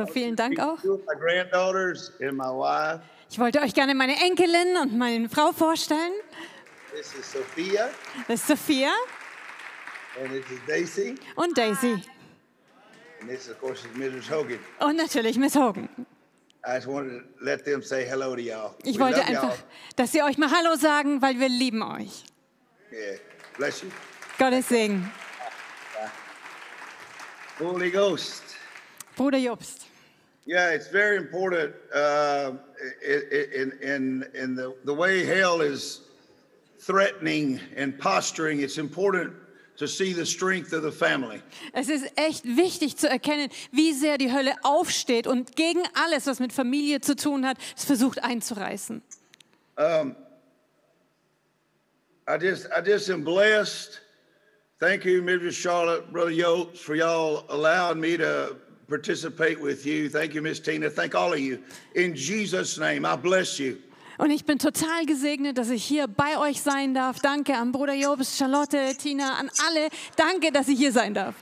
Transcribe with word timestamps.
Also 0.00 0.12
vielen 0.12 0.36
Dank 0.36 0.58
auch. 0.58 0.78
Ich 3.30 3.38
wollte 3.38 3.60
euch 3.60 3.74
gerne 3.74 3.94
meine 3.94 4.16
Enkelin 4.24 4.76
und 4.82 4.96
meine 4.96 5.28
Frau 5.28 5.52
vorstellen. 5.52 6.12
This 6.92 7.14
is 7.14 7.32
Sophia 7.32 7.88
Das 8.26 8.40
ist 8.40 8.48
Sophia 8.48 8.90
and 10.20 10.32
this 10.32 10.44
is 10.50 10.58
Daisy. 10.66 11.14
und 11.36 11.56
Daisy. 11.56 12.02
And 13.20 13.30
this, 13.30 13.48
of 13.48 13.60
course, 13.60 13.86
is 13.86 13.96
Mrs. 13.96 14.28
Hogan. 14.28 14.58
Und 14.80 14.96
natürlich 14.96 15.38
Miss 15.38 15.54
Hogan. 15.54 15.88
I 16.66 16.74
just 16.74 16.88
wanted 16.88 17.22
to 17.22 17.44
let 17.44 17.64
them 17.64 17.80
say 17.82 18.04
hello 18.04 18.34
to 18.34 18.40
y'all. 18.40 18.74
Ich 18.82 18.96
We 18.96 19.00
wollte 19.00 19.24
einfach, 19.24 19.56
dass 19.94 20.10
sie 20.10 20.22
euch 20.22 20.36
mal 20.36 20.50
Hallo 20.50 20.74
sagen, 20.76 21.22
weil 21.22 21.38
wir 21.38 21.48
lieben 21.48 21.82
euch. 21.82 22.24
Yeah. 22.92 23.18
Bless 23.56 23.82
you. 23.82 23.88
Gottes 24.38 24.68
Segen. 24.68 25.10
Holy 27.60 27.90
Ghost. 27.90 28.42
Bruder 29.16 29.38
Jobst. 29.38 29.89
Yeah, 30.50 30.70
it's 30.70 30.88
very 30.88 31.16
important 31.16 31.76
uh, 31.94 32.54
in, 33.06 33.70
in, 33.80 34.26
in 34.34 34.56
the, 34.56 34.74
the 34.84 34.92
way 34.92 35.24
hell 35.24 35.60
is 35.60 36.00
threatening 36.80 37.60
and 37.76 37.96
posturing. 37.96 38.60
It's 38.60 38.76
important 38.76 39.32
to 39.76 39.86
see 39.86 40.12
the 40.12 40.26
strength 40.26 40.72
of 40.72 40.82
the 40.82 40.90
family. 40.90 41.40
Es 41.72 41.88
ist 41.88 42.10
echt 42.16 42.44
wichtig 42.44 42.96
zu 42.96 43.08
erkennen, 43.08 43.48
wie 43.70 43.92
sehr 43.92 44.18
die 44.18 44.32
Hölle 44.32 44.56
aufsteht 44.64 45.28
und 45.28 45.54
gegen 45.54 45.84
alles, 45.94 46.26
was 46.26 46.40
mit 46.40 46.52
Familie 46.52 47.00
zu 47.00 47.14
tun 47.14 47.46
hat, 47.46 47.56
es 47.76 47.84
versucht 47.84 48.20
einzureißen. 48.24 49.02
I 49.78 50.16
just, 52.40 52.66
I 52.76 52.80
just 52.84 53.08
am 53.08 53.22
blessed. 53.22 54.00
Thank 54.80 55.04
you, 55.04 55.22
Mrs. 55.22 55.52
Charlotte, 55.52 56.10
Brother 56.10 56.32
Yokes, 56.32 56.80
for 56.80 56.96
y'all 56.96 57.44
allowing 57.50 58.00
me 58.00 58.16
to 58.16 58.56
participate 58.90 59.58
with 59.58 59.86
you. 59.86 60.10
Thank 60.10 60.34
you, 60.34 60.42
Miss 60.42 60.60
Tina. 60.60 60.90
Thank 60.90 61.14
all 61.14 61.32
of 61.32 61.38
you. 61.38 61.60
In 61.94 62.14
Jesus' 62.14 62.76
name, 62.76 63.06
I 63.06 63.16
bless 63.16 63.58
you. 63.58 63.78
Und 64.18 64.30
ich 64.30 64.44
bin 64.44 64.58
total 64.58 65.06
gesegnet, 65.06 65.56
dass 65.56 65.70
ich 65.70 65.82
hier 65.82 66.06
bei 66.06 66.36
euch 66.36 66.60
sein 66.60 66.92
darf. 66.92 67.20
Danke 67.20 67.56
an 67.56 67.72
Bruder 67.72 67.94
Jobst, 67.94 68.36
Charlotte, 68.36 68.94
Tina, 68.98 69.38
an 69.38 69.50
alle. 69.66 69.88
Danke, 70.16 70.52
dass 70.52 70.68
ich 70.68 70.78
hier 70.78 70.92
sein 70.92 71.14
darf. 71.14 71.36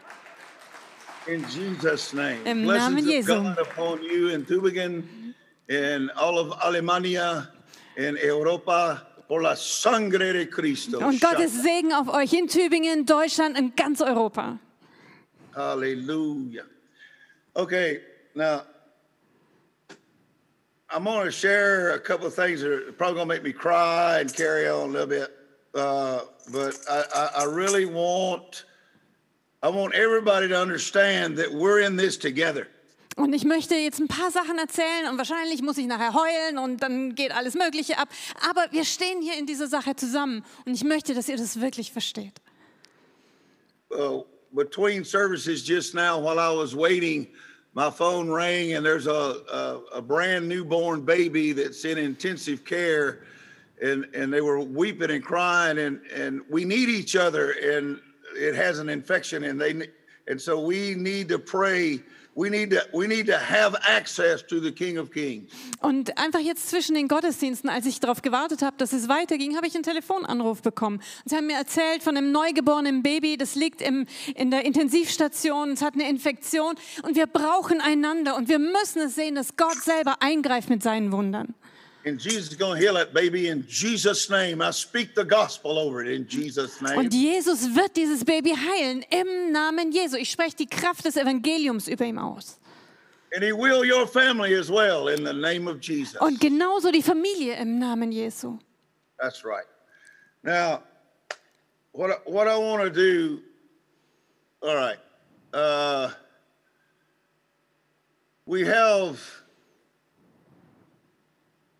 In 1.26 1.44
Jesus' 1.48 2.12
name. 2.12 2.38
Im 2.44 2.64
Namen 2.64 3.04
of 3.04 3.10
Jesu. 3.10 3.34
God 3.34 3.58
upon 3.58 4.00
you 4.04 4.28
in 4.28 4.46
Tübingen, 4.46 5.34
in 5.66 6.08
all 6.10 6.38
of 6.38 6.52
Alemania, 6.62 7.48
in 7.96 8.16
Europa, 8.16 9.02
por 9.26 9.42
la 9.42 9.56
sangre 9.56 10.32
de 10.32 10.46
Cristo. 10.46 10.98
Und 10.98 11.20
Gottes 11.20 11.62
Segen 11.62 11.92
auf 11.92 12.08
euch 12.08 12.32
in 12.32 12.46
Tübingen, 12.46 13.04
Deutschland 13.04 13.58
und 13.58 13.76
ganz 13.76 14.00
Europa. 14.00 14.58
Hallelujah. 15.54 16.64
Okay, 17.56 18.00
now 18.34 18.62
I'm 20.90 21.04
going 21.04 21.26
to 21.26 21.32
share 21.32 21.94
a 21.94 21.98
couple 21.98 22.26
of 22.26 22.34
things 22.34 22.60
that 22.60 22.70
are 22.70 22.92
probably 22.92 23.16
going 23.16 23.28
to 23.28 23.34
make 23.34 23.42
me 23.42 23.52
cry 23.52 24.20
and 24.20 24.34
carry 24.34 24.68
on 24.68 24.90
a 24.90 24.92
little 24.92 25.06
bit. 25.06 25.30
Uh, 25.74 26.20
but 26.52 26.78
I, 26.88 27.04
I, 27.14 27.30
I 27.42 27.44
really 27.44 27.84
want 27.84 28.64
I 29.62 29.68
want 29.70 29.94
everybody 29.94 30.48
to 30.48 30.60
understand 30.60 31.36
that 31.38 31.52
we're 31.52 31.80
in 31.80 31.96
this 31.96 32.16
together. 32.16 32.68
Und 33.16 33.34
ich 33.34 33.44
möchte 33.44 33.74
jetzt 33.74 33.98
ein 33.98 34.06
paar 34.06 34.30
Sachen 34.30 34.58
erzählen 34.58 35.08
und 35.10 35.18
wahrscheinlich 35.18 35.60
muss 35.60 35.76
ich 35.76 35.86
nachher 35.86 36.14
heulen 36.14 36.56
und 36.56 36.80
dann 36.84 37.16
geht 37.16 37.32
alles 37.32 37.54
Mögliche 37.54 37.98
ab. 37.98 38.08
Aber 38.48 38.66
wir 38.70 38.84
stehen 38.84 39.20
hier 39.20 39.36
in 39.36 39.44
dieser 39.44 39.66
Sache 39.66 39.96
zusammen 39.96 40.44
und 40.64 40.74
ich 40.74 40.84
möchte, 40.84 41.14
dass 41.14 41.28
ihr 41.28 41.36
das 41.36 41.60
wirklich 41.60 41.90
versteht. 41.90 42.40
Between 44.54 45.04
services 45.04 45.62
just 45.62 45.94
now 45.94 46.18
while 46.18 46.38
I 46.38 46.50
was 46.50 46.74
waiting, 46.74 47.28
my 47.74 47.90
phone 47.90 48.30
rang 48.30 48.74
and 48.74 48.84
there's 48.84 49.06
a, 49.06 49.10
a, 49.52 49.80
a 49.96 50.02
brand 50.02 50.48
newborn 50.48 51.02
baby 51.02 51.52
that's 51.52 51.84
in 51.84 51.98
intensive 51.98 52.64
care 52.64 53.20
and, 53.80 54.06
and 54.14 54.32
they 54.32 54.40
were 54.40 54.60
weeping 54.60 55.10
and 55.10 55.22
crying 55.22 55.78
and, 55.78 56.00
and 56.12 56.40
we 56.50 56.64
need 56.64 56.88
each 56.88 57.14
other 57.14 57.52
and 57.52 58.00
it 58.34 58.54
has 58.54 58.78
an 58.78 58.88
infection 58.88 59.44
and 59.44 59.60
they, 59.60 59.88
and 60.28 60.40
so 60.40 60.56
we 60.56 60.94
need 60.94 61.28
to 61.28 61.38
pray. 61.38 62.00
We 62.34 62.50
need 62.50 62.70
to, 62.70 62.78
we 62.92 63.08
need 63.08 63.26
to 63.26 63.36
have 63.36 63.76
access 63.82 64.46
to 64.46 64.60
the 64.60 64.70
King 64.70 64.96
of 64.96 65.10
Kings. 65.10 65.50
Und 65.80 66.16
einfach 66.16 66.38
jetzt 66.38 66.68
zwischen 66.68 66.94
den 66.94 67.08
Gottesdiensten, 67.08 67.68
als 67.68 67.84
ich 67.84 67.98
darauf 67.98 68.22
gewartet 68.22 68.62
habe, 68.62 68.76
dass 68.76 68.92
es 68.92 69.08
weiterging, 69.08 69.56
habe 69.56 69.66
ich 69.66 69.74
einen 69.74 69.82
Telefonanruf 69.82 70.62
bekommen. 70.62 70.98
Und 70.98 71.30
sie 71.30 71.34
haben 71.34 71.48
mir 71.48 71.56
erzählt 71.56 72.04
von 72.04 72.16
einem 72.16 72.30
neugeborenen 72.30 73.02
Baby, 73.02 73.38
das 73.38 73.56
liegt 73.56 73.82
im, 73.82 74.06
in 74.36 74.52
der 74.52 74.64
Intensivstation, 74.64 75.72
es 75.72 75.82
hat 75.82 75.94
eine 75.94 76.08
Infektion 76.08 76.76
und 77.02 77.16
wir 77.16 77.26
brauchen 77.26 77.80
einander 77.80 78.36
und 78.36 78.48
wir 78.48 78.60
müssen 78.60 79.02
es 79.02 79.16
sehen, 79.16 79.34
dass 79.34 79.56
Gott 79.56 79.82
selber 79.82 80.18
eingreift 80.20 80.70
mit 80.70 80.80
seinen 80.80 81.10
Wundern. 81.10 81.56
And 82.08 82.18
Jesus 82.18 82.50
is 82.50 82.56
going 82.56 82.80
to 82.80 82.84
heal 82.84 82.94
that 82.94 83.12
baby 83.12 83.48
in 83.48 83.64
Jesus' 83.68 84.30
name. 84.30 84.62
I 84.62 84.70
speak 84.70 85.14
the 85.14 85.24
gospel 85.24 85.78
over 85.78 86.02
it 86.02 86.08
in 86.08 86.26
Jesus' 86.26 86.80
name. 86.80 86.96
Und 86.98 87.12
Jesus 87.12 87.74
wird 87.74 87.94
dieses 87.96 88.24
Baby 88.24 88.54
heilen 88.56 89.04
im 89.10 89.52
Namen 89.52 89.92
Jesu. 89.92 90.16
Ich 90.16 90.30
spreche 90.30 90.56
die 90.56 90.66
Kraft 90.66 91.04
des 91.04 91.16
Evangeliums 91.16 91.86
über 91.88 92.04
ihm 92.06 92.18
aus. 92.18 92.58
And 93.34 93.44
he 93.44 93.52
will 93.52 93.84
your 93.84 94.06
family 94.06 94.54
as 94.54 94.70
well 94.70 95.08
in 95.08 95.24
the 95.24 95.34
name 95.34 95.68
of 95.68 95.80
Jesus. 95.82 96.16
Und 96.20 96.40
genauso 96.40 96.90
die 96.90 97.02
Familie 97.02 97.56
im 97.56 97.78
Namen 97.78 98.10
Jesu. 98.10 98.58
That's 99.20 99.44
right. 99.44 99.66
Now, 100.42 100.82
what 101.92 102.10
I- 102.10 102.30
what 102.30 102.46
I 102.48 102.56
want 102.56 102.82
to 102.82 102.90
do, 102.90 103.40
all 104.62 104.74
right. 104.76 104.98
Uh, 105.52 106.10
we 108.46 108.64
have. 108.64 109.20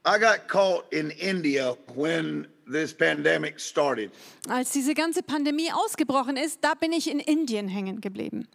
I 0.08 0.18
got 0.18 0.48
caught 0.48 0.90
in 0.90 1.10
India 1.10 1.74
when 1.94 2.46
this 2.66 2.94
pandemic 2.94 3.60
started. 3.60 4.10
Als 4.48 4.72
diese 4.72 4.94
ganze 4.94 5.22
Pandemie 5.22 5.70
ausgebrochen 5.70 6.36
ist, 6.38 6.60
da 6.62 6.72
bin 6.74 6.92
ich 6.92 7.10
in 7.10 7.20
Indien 7.20 7.68
hängen 7.68 8.00
geblieben. 8.00 8.48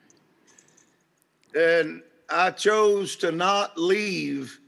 and 1.56 2.02
I 2.30 2.50
chose 2.50 3.16
to 3.18 3.32
not 3.32 3.78
leave. 3.78 4.60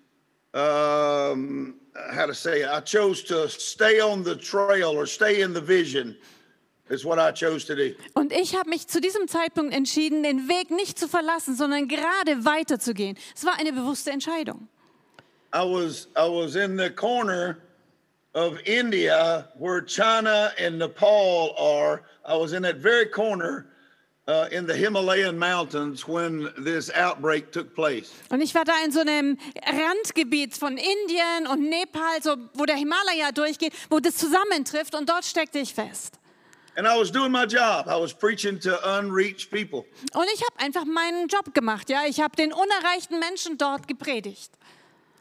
Um, 0.53 1.75
how 2.13 2.27
to 2.27 2.33
say 2.33 2.61
it? 2.61 2.69
I 2.69 2.81
chose 2.81 3.23
to 3.23 3.49
stay 3.49 3.99
on 3.99 4.23
the 4.23 4.35
trail 4.35 4.95
or 4.95 5.07
stay 5.07 5.41
in 5.41 5.53
the 5.53 5.61
vision. 5.61 6.15
Is 6.87 7.03
what 7.03 7.17
I 7.17 7.31
chose 7.31 7.65
to 7.65 7.75
do. 7.75 7.95
Und 8.13 8.31
ich 8.31 8.55
habe 8.55 8.69
mich 8.69 8.87
zu 8.87 9.01
diesem 9.01 9.27
Zeitpunkt 9.27 9.73
entschieden, 9.73 10.21
den 10.21 10.47
Weg 10.47 10.69
nicht 10.69 10.99
zu 10.99 11.07
verlassen, 11.07 11.55
sondern 11.55 11.87
gerade 11.87 12.45
weiterzugehen. 12.45 13.17
Es 13.35 13.43
war 13.43 13.57
eine 13.57 13.73
bewusste 13.73 14.11
Entscheidung. 14.11 14.67
I 15.55 15.63
was 15.63 16.07
I 16.17 16.27
was 16.27 16.57
in 16.57 16.75
the 16.75 16.89
corner 16.89 17.59
of 18.33 18.59
India 18.65 19.47
where 19.57 19.81
China 19.81 20.51
and 20.59 20.77
Nepal 20.77 21.55
are. 21.57 22.03
I 22.25 22.35
was 22.35 22.51
in 22.51 22.63
that 22.63 22.75
very 22.75 23.05
corner 23.05 23.67
uh, 24.27 24.49
in 24.51 24.67
the 24.67 24.75
Himalayan 24.75 25.37
mountains 25.37 26.05
when 26.05 26.49
this 26.57 26.91
outbreak 26.93 27.53
took 27.53 27.73
place. 27.73 28.11
Und 28.29 28.41
ich 28.41 28.53
war 28.53 28.65
da 28.65 28.73
in 28.83 28.91
so 28.91 28.99
einem 28.99 29.37
Randgebiet 29.65 30.57
von 30.57 30.77
Indien 30.77 31.47
und 31.49 31.69
Nepal, 31.69 32.21
so, 32.21 32.35
wo 32.53 32.65
der 32.65 32.75
Himalaya 32.75 33.31
durchgeht, 33.31 33.71
wo 33.89 34.01
das 34.01 34.17
zusammentrifft 34.17 34.93
und 34.93 35.07
dort 35.07 35.23
steckte 35.23 35.59
ich 35.59 35.73
fest. 35.73 36.19
And 36.77 36.85
I 36.85 36.99
was 36.99 37.09
doing 37.09 37.31
my 37.31 37.45
job. 37.45 37.87
I 37.87 37.95
was 37.95 38.13
preaching 38.13 38.59
to 38.59 38.77
unreached 38.99 39.49
people. 39.49 39.85
Und 40.13 40.27
ich 40.33 40.41
habe 40.41 40.59
einfach 40.59 40.83
meinen 40.83 41.29
Job 41.29 41.53
gemacht, 41.53 41.89
ja. 41.89 42.03
Ich 42.05 42.19
habe 42.19 42.35
den 42.35 42.51
unerreichten 42.51 43.19
Menschen 43.19 43.57
dort 43.57 43.87
gepredigt. 43.87 44.51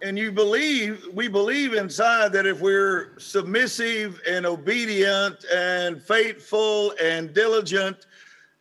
And 0.04 0.19
you 0.19 0.32
believe, 0.32 1.03
we 1.15 1.28
believe 1.28 1.72
inside 1.72 2.34
that 2.34 2.44
if 2.44 2.60
we're 2.60 3.19
submissive 3.19 4.20
and 4.28 4.44
obedient 4.44 5.42
and 5.50 6.02
faithful 6.02 6.93
and 7.02 7.32
diligent, 7.32 8.06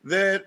that 0.05 0.45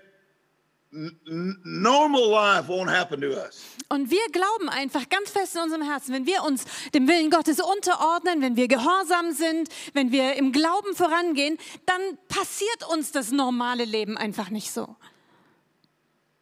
normal 0.91 2.27
life 2.27 2.67
won't 2.67 2.89
happen 2.89 3.21
to 3.21 3.39
us. 3.39 3.63
Und 3.89 4.09
wir 4.09 4.27
glauben 4.31 4.69
einfach 4.69 5.07
ganz 5.07 5.29
fest 5.29 5.55
in 5.55 5.61
unserem 5.61 5.83
Herzen, 5.83 6.15
wenn 6.15 6.25
wir 6.25 6.43
uns 6.43 6.65
dem 6.95 7.07
Willen 7.07 7.29
Gottes 7.29 7.59
unterordnen, 7.59 8.41
wenn 8.41 8.55
wir 8.55 8.67
gehorsam 8.67 9.33
sind, 9.33 9.69
wenn 9.93 10.11
wir 10.11 10.33
im 10.33 10.51
Glauben 10.51 10.95
vorangehen, 10.95 11.59
dann 11.85 12.17
passiert 12.27 12.89
uns 12.91 13.11
das 13.11 13.31
normale 13.31 13.85
Leben 13.85 14.17
einfach 14.17 14.49
nicht 14.49 14.71
so. 14.71 14.95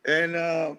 And, 0.07 0.35
uh, 0.35 0.77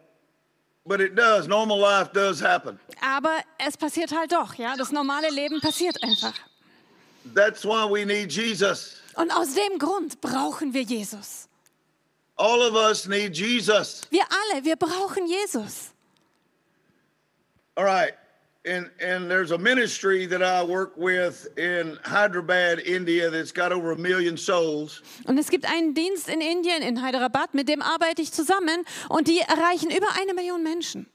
but 0.87 1.01
it 1.01 1.15
does. 1.15 1.47
Normal 1.47 1.79
life 1.79 2.13
does 2.13 2.41
happen. 2.41 2.79
Aber 3.01 3.43
es 3.59 3.77
passiert 3.77 4.13
halt 4.13 4.33
doch, 4.33 4.55
ja. 4.55 4.77
Das 4.77 4.91
normale 4.93 5.31
Leben 5.31 5.61
passiert 5.61 6.03
einfach. 6.03 6.35
That's 7.35 7.65
why 7.65 7.85
we 7.89 8.05
need 8.05 8.33
Jesus. 8.33 8.97
Und 9.17 9.31
aus 9.31 9.55
dem 9.55 9.79
Grund 9.79 10.21
brauchen 10.21 10.73
wir 10.73 10.83
Jesus. 10.83 11.49
All 12.37 12.61
of 12.61 12.75
us 12.75 13.07
need 13.07 13.37
Jesus. 13.37 14.03
Wir 14.11 14.25
alle, 14.31 14.65
wir 14.65 14.77
brauchen 14.77 15.27
Jesus. 15.27 15.93
All 17.75 17.85
right. 17.85 18.15
And, 18.67 18.91
and 19.01 19.31
there's 19.31 19.53
a 19.53 19.59
ministry 19.59 20.27
that 20.27 20.43
I 20.43 20.65
work 20.65 20.97
with 20.97 21.47
in 21.57 21.99
Hyderabad, 22.03 22.81
India, 22.81 23.31
that's 23.31 23.53
got 23.53 23.71
over 23.71 23.93
a 23.93 23.97
million 23.97 24.37
souls. 24.37 25.03
Und 25.25 25.39
es 25.39 25.51
gibt 25.51 25.65
einen 25.67 25.95
Dienst 25.95 26.29
in 26.29 26.41
Indien, 26.41 26.83
in 26.83 27.01
Hyderabad, 27.01 27.55
mit 27.55 27.69
dem 27.69 27.81
arbeite 27.81 28.23
ich 28.23 28.33
zusammen 28.33 28.85
und 29.09 29.29
die 29.29 29.39
erreichen 29.39 29.91
über 29.91 30.09
eine 30.21 30.35
Million 30.35 30.65
Menschen. 30.65 31.07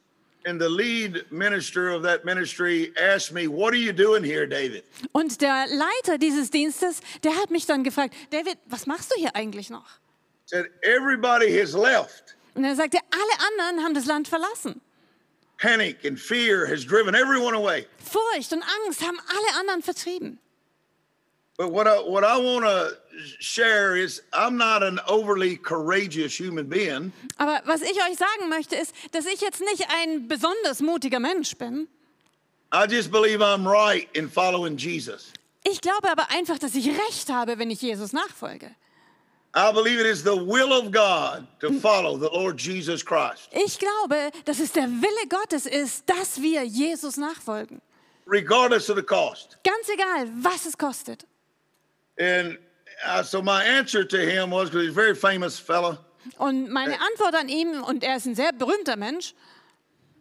And 0.45 0.61
the 0.61 0.69
lead 0.69 1.29
minister 1.29 1.91
of 1.91 2.03
that 2.03 2.23
ministry 2.23 2.93
asked 2.97 3.33
me, 3.33 3.47
What 3.47 3.73
are 3.73 3.77
you 3.77 3.91
doing 3.91 4.23
here, 4.23 4.47
David? 4.47 4.83
Und 5.11 5.41
der 5.41 5.67
Leiter 5.67 6.17
dieses 6.17 6.51
Dienstes, 6.51 7.01
der 7.23 7.35
hat 7.35 7.51
mich 7.51 7.65
dann 7.65 7.83
gefragt, 7.83 8.15
David, 8.31 8.57
was 8.65 8.87
machst 8.87 9.11
du 9.11 9.19
hier 9.19 9.35
eigentlich 9.35 9.69
noch? 9.69 9.99
Said, 10.45 10.67
Everybody 10.83 11.51
has 11.59 11.73
left. 11.73 12.37
Und 12.55 12.63
er 12.63 12.75
sagte, 12.75 12.97
alle 13.11 13.49
anderen 13.49 13.85
haben 13.85 13.93
das 13.93 14.05
Land 14.05 14.29
verlassen. 14.29 14.81
Panic 15.61 16.05
and 16.05 16.19
fear 16.19 16.65
has 16.65 16.83
driven 16.83 17.13
everyone 17.13 17.53
away. 17.53 17.85
Furcht 17.99 18.51
und 18.51 18.63
Angst 18.63 19.01
haben 19.01 19.19
alle 19.29 19.59
anderen 19.59 19.83
vertrieben. 19.83 20.39
But 21.57 21.71
what 21.71 21.85
I, 21.85 21.99
what 21.99 22.23
I 22.23 22.37
want 22.37 22.65
to 22.65 22.97
share 23.39 23.95
is 23.95 24.23
I'm 24.33 24.57
not 24.57 24.81
an 24.81 24.99
overly 25.07 25.57
courageous 25.57 26.35
human 26.35 26.67
being. 26.67 27.13
Aber 27.37 27.61
was 27.65 27.83
ich 27.83 27.97
euch 28.01 28.17
sagen 28.17 28.49
möchte, 28.49 28.75
ist, 28.75 28.95
dass 29.11 29.27
ich 29.27 29.41
jetzt 29.41 29.61
nicht 29.61 29.85
ein 29.89 30.27
besonders 30.27 30.81
mutiger 30.81 31.19
Mensch 31.19 31.55
bin. 31.55 31.87
I 32.73 32.87
just 32.87 33.11
believe 33.11 33.41
I'm 33.41 33.67
right 33.67 34.09
in 34.15 34.29
following 34.29 34.77
Jesus. 34.77 35.31
Ich 35.63 35.81
glaube 35.81 36.09
aber 36.09 36.31
einfach, 36.31 36.57
dass 36.57 36.73
ich 36.73 36.87
recht 36.87 37.29
habe, 37.29 37.59
wenn 37.59 37.69
ich 37.69 37.83
Jesus 37.83 38.13
nachfolge. 38.13 38.71
I 39.53 39.71
believe 39.73 39.99
it 39.99 40.05
is 40.05 40.23
the 40.23 40.35
will 40.35 40.71
of 40.71 40.91
God 40.91 41.45
to 41.59 41.73
follow 41.81 42.17
the 42.17 42.29
Lord 42.29 42.57
Jesus 42.57 43.03
Christ, 43.03 43.49
Ich 43.51 43.77
glaube, 43.79 44.31
dass 44.45 44.59
es 44.59 44.71
der 44.71 44.87
Wille 44.87 45.27
Gottes 45.27 45.65
ist, 45.65 46.05
dass 46.09 46.41
wir 46.41 46.63
Jesus 46.63 47.17
nachfolgen. 47.17 47.81
regardless 48.25 48.89
of 48.89 48.95
the 48.95 49.03
cost. 49.03 49.57
Ganz 49.63 49.89
egal, 49.89 50.27
was 50.41 50.65
es 50.65 50.77
kostet. 50.77 51.25
And 52.17 52.57
uh, 53.05 53.23
so 53.23 53.41
my 53.41 53.63
answer 53.65 54.05
to 54.05 54.17
him 54.17 54.51
was 54.51 54.69
because 54.69 54.83
he's 54.85 54.91
a 54.91 55.01
very 55.01 55.15
famous 55.15 55.59
fellow. 55.59 55.97
Und 56.37 56.69
meine 56.69 56.97
Antwort 57.01 57.33
an 57.33 57.49
ihm, 57.49 57.83
und 57.83 58.03
er 58.03 58.15
ist 58.17 58.27
ein 58.27 58.35
sehr 58.35 58.53
berühmter 58.53 58.95
Mensch, 58.95 59.33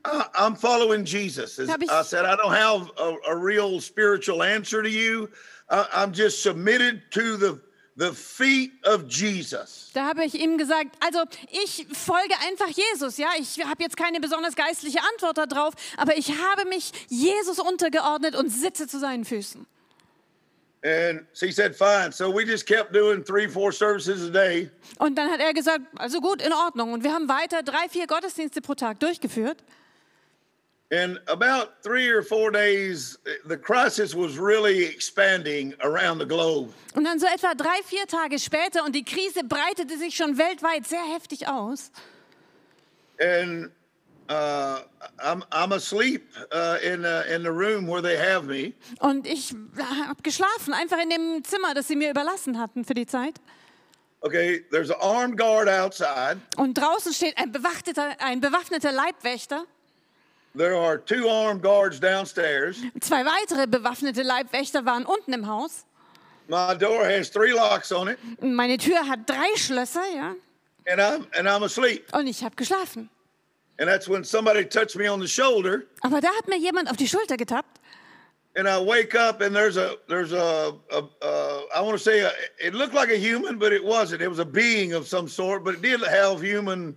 I, 0.05 0.25
I'm 0.35 0.56
following 0.56 1.05
Jesus. 1.05 1.59
As 1.59 1.69
I 1.69 2.03
said, 2.03 2.25
I 2.25 2.35
don't 2.35 2.55
have 2.55 2.91
a, 2.99 3.15
a 3.29 3.37
real 3.37 3.81
spiritual 3.81 4.43
answer 4.43 4.82
to 4.82 4.88
you. 4.88 5.29
I, 5.69 5.87
I'm 5.93 6.12
just 6.12 6.43
submitted 6.43 7.03
to 7.12 7.37
the 7.37 7.61
the 7.97 8.13
feet 8.13 8.73
of 8.85 9.05
Jesus. 9.09 9.91
da 9.95 10.07
habe 10.07 10.25
ich 10.25 10.35
ihm 10.35 10.59
gesagt, 10.59 10.97
also 11.01 11.21
ich 11.51 11.87
folge 11.93 12.35
einfach 12.47 12.69
Jesus, 12.69 13.19
ja, 13.19 13.29
ich 13.39 13.65
habe 13.65 13.83
jetzt 13.83 13.97
keine 13.97 14.21
besonders 14.21 14.57
geistliche 14.57 15.01
Antwort 15.13 15.39
darauf, 15.39 15.75
aber 15.97 16.17
ich 16.17 16.31
habe 16.31 16.69
mich 16.69 16.93
Jesus 17.09 17.59
untergeordnet 17.59 18.35
und 18.35 18.49
sitze 18.51 18.87
zu 18.87 18.99
seinen 18.99 19.25
Füßen. 19.25 19.67
And 20.83 21.27
so 21.35 21.45
he 21.45 21.53
said, 21.53 21.77
fine. 21.77 22.11
So 22.11 22.33
we 22.33 22.43
just 22.43 22.67
kept 22.67 22.95
doing 22.95 23.23
three, 23.23 23.47
four 23.47 23.71
services 23.71 24.27
a 24.27 24.31
day. 24.31 24.71
Und 24.99 25.19
dann 25.19 25.31
hat 25.31 25.41
er 25.41 25.53
gesagt, 25.53 25.83
also 25.99 26.21
gut, 26.21 26.41
in 26.41 26.55
Ordnung. 26.55 26.95
Und 26.95 27.05
wir 27.05 27.13
haben 27.13 27.29
weiter 27.29 27.63
drei, 27.63 27.89
vier 27.91 28.07
Gottesdienste 28.07 28.63
pro 28.63 28.75
Tag 28.75 28.99
durchgeführt. 28.99 29.63
And 30.93 31.21
about 31.29 31.83
three 31.85 32.09
or 32.09 32.21
four 32.23 32.51
days, 32.51 33.17
the 33.47 33.57
crisis 33.57 34.13
was 34.13 34.39
really 34.39 34.85
expanding 34.85 35.75
around 35.85 36.19
the 36.19 36.27
globe. 36.27 36.73
Und 36.95 37.05
dann 37.05 37.21
so 37.21 37.27
etwa 37.27 37.55
drei, 37.55 37.81
vier 37.85 38.09
Tage 38.09 38.41
später 38.41 38.85
und 38.85 38.93
die 38.97 39.05
Krise 39.05 39.45
breitete 39.45 39.97
sich 39.99 40.17
schon 40.17 40.37
weltweit 40.37 40.89
sehr 40.89 41.05
heftig 41.15 41.47
aus. 41.47 41.93
And 43.21 43.71
uh, 44.29 44.81
I'm, 45.23 45.45
I'm 45.53 45.73
asleep 45.73 46.29
uh, 46.51 46.79
in, 46.83 47.05
uh, 47.05 47.23
in 47.33 47.45
the 47.45 47.53
room 47.53 47.87
where 47.87 48.03
they 48.03 48.17
have 48.17 48.47
me. 48.47 48.73
Und 48.99 49.29
ich 49.29 49.55
habe 49.79 50.23
geschlafen, 50.25 50.75
einfach 50.75 50.99
in 51.01 51.11
dem 51.11 51.45
Zimmer, 51.45 51.73
das 51.73 51.87
sie 51.87 51.95
mir 51.95 52.11
überlassen 52.11 52.59
hatten 52.59 52.85
für 52.85 52.95
die 52.95 53.07
Zeit. 53.07 53.35
Okay, 54.23 54.65
there's 54.71 54.91
an 54.91 55.01
armed 55.01 55.39
guard 55.39 55.69
outside. 55.69 56.41
Und 56.57 56.75
draußen 56.75 57.13
steht 57.15 57.39
ein 57.39 57.53
bewaffneter, 57.53 58.17
ein 58.19 58.41
bewaffneter 58.41 58.91
Leibwächter, 58.91 59.67
There 60.55 60.75
are 60.76 60.99
two 60.99 61.29
armed 61.29 61.62
guards 61.62 62.00
downstairs. 62.00 62.82
zwei 63.00 63.25
weitere 63.25 63.67
bewaffnete 63.67 64.23
Leibwächter 64.23 64.85
waren 64.85 65.06
unten 65.06 65.32
im 65.32 65.47
Haus. 65.47 65.85
My 66.49 66.75
door 66.75 67.05
has 67.05 67.31
three 67.31 67.52
locks 67.52 67.93
on 67.93 68.08
it, 68.08 68.19
Meine 68.43 68.76
Tür 68.76 69.06
hat 69.06 69.29
drei 69.29 69.55
Schlösser, 69.56 70.05
ja, 70.12 70.35
and 70.87 71.00
I'm 71.00 71.26
and 71.38 71.49
I'm 71.49 71.62
asleep. 71.62 72.08
und 72.12 72.26
ich 72.26 72.43
habe 72.43 72.56
geschlafen. 72.56 73.08
And 73.79 73.88
that's 73.88 74.08
when 74.08 74.25
somebody 74.25 74.64
touched 74.64 74.97
me 74.97 75.08
on 75.08 75.20
the 75.20 75.29
shoulder, 75.29 75.87
Aber 76.02 76.20
da 76.20 76.29
hat 76.37 76.49
mir 76.49 76.58
jemand 76.58 76.91
auf 76.91 76.96
die 76.96 77.06
Schulter 77.06 77.37
getappt 77.37 77.79
and 78.56 78.69
I 78.69 78.81
wake 78.81 79.14
up, 79.14 79.41
and 79.43 79.55
there's 79.55 79.76
a 79.76 79.96
there's 80.08 80.32
a, 80.32 80.75
a, 80.91 81.05
a 81.23 81.62
I 81.76 81.81
want 81.81 81.96
to 81.96 82.03
say 82.03 82.20
a, 82.20 82.32
it 82.58 82.75
looked 82.75 82.94
like 82.94 83.11
a 83.11 83.17
human, 83.17 83.58
but 83.58 83.73
it 83.73 83.85
wasn't. 83.85 84.23
It 84.23 84.29
was 84.29 84.41
a 84.41 84.44
being 84.44 84.93
of 84.93 85.06
some 85.06 85.29
sort, 85.29 85.64
but 85.64 85.75
it 85.75 85.82
did 85.82 86.00
have 86.03 86.41
human 86.43 86.96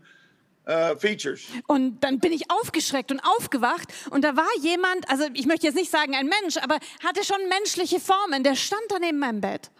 uh, 0.67 0.97
features. 0.97 1.41
und 1.67 1.99
dann 2.01 2.19
bin 2.19 2.31
ich 2.31 2.49
aufgeschreckt 2.49 3.11
und 3.11 3.19
aufgewacht 3.19 3.87
und 4.09 4.23
da 4.23 4.35
war 4.35 4.49
jemand, 4.61 5.09
also 5.09 5.25
ich 5.33 5.45
möchte 5.45 5.67
jetzt 5.67 5.75
nicht 5.75 5.91
sagen 5.91 6.15
ein 6.15 6.27
Mensch, 6.27 6.57
aber 6.57 6.79
hatte 7.03 7.23
schon 7.23 7.47
menschliche 7.49 7.99
Formen, 7.99 8.43
der 8.43 8.55
stand 8.55 8.83
da 8.89 8.99
neben 8.99 9.19
meinem 9.19 9.41
Bett. 9.41 9.71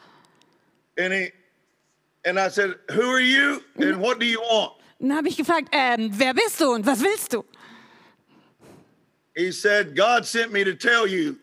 And 0.98 1.14
he 1.14 1.32
and 2.26 2.38
I 2.38 2.50
said, 2.50 2.78
"Who 2.92 3.02
are 3.02 3.20
you, 3.20 3.62
and 3.78 4.00
what 4.00 4.20
do 4.20 4.26
you 4.26 4.40
want?" 4.40 4.74
Und 5.00 5.10
dann 5.10 5.18
habe 5.18 5.28
ich 5.28 5.38
gefragt, 5.38 5.70
ähm, 5.72 6.12
wer 6.14 6.34
bist 6.34 6.62
du 6.62 6.72
und 6.72 6.86
was 6.86 7.02
willst 7.02 7.34
du? 7.34 7.44
He 9.36 9.52
said, 9.52 9.96
"God 9.96 10.26
sent 10.26 10.52
me 10.52 10.64
to 10.64 10.74
tell 10.74 11.08
you." 11.08 11.36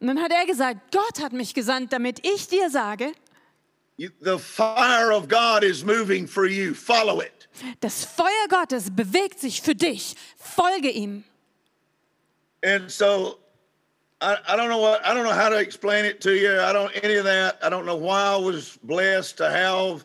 Und 0.00 0.06
dann 0.06 0.22
hat 0.22 0.32
er 0.32 0.46
gesagt, 0.46 0.92
Gott 0.92 1.22
hat 1.22 1.32
mich 1.32 1.52
gesandt, 1.54 1.92
damit 1.92 2.26
ich 2.26 2.48
dir 2.48 2.70
sage, 2.70 3.12
You, 4.00 4.08
the 4.22 4.38
fire 4.38 5.12
of 5.12 5.28
God 5.28 5.62
is 5.62 5.84
moving 5.84 6.26
for 6.26 6.46
you. 6.46 6.72
Follow 6.72 7.20
it. 7.20 7.39
Das 7.80 8.04
Feuer 8.04 8.48
Gottes 8.48 8.94
bewegt 8.94 9.40
sich 9.40 9.62
für 9.62 9.74
dich. 9.74 10.14
Folge 10.36 10.90
ihm. 10.90 11.24
And 12.62 12.90
so 12.90 13.38
I, 14.22 14.36
I 14.46 14.56
don't 14.56 14.68
know 14.68 14.80
what 14.80 15.00
I 15.04 15.14
don't 15.14 15.24
know 15.24 15.32
how 15.32 15.48
to 15.48 15.58
explain 15.58 16.04
it 16.04 16.20
to 16.22 16.30
you. 16.30 16.60
I 16.60 16.72
don't 16.72 16.92
any 17.02 17.16
of 17.16 17.24
that. 17.24 17.58
I 17.62 17.70
don't 17.70 17.86
know 17.86 17.96
why 17.96 18.34
I 18.34 18.36
was 18.36 18.78
blessed 18.82 19.38
to 19.38 19.50
have 19.50 20.04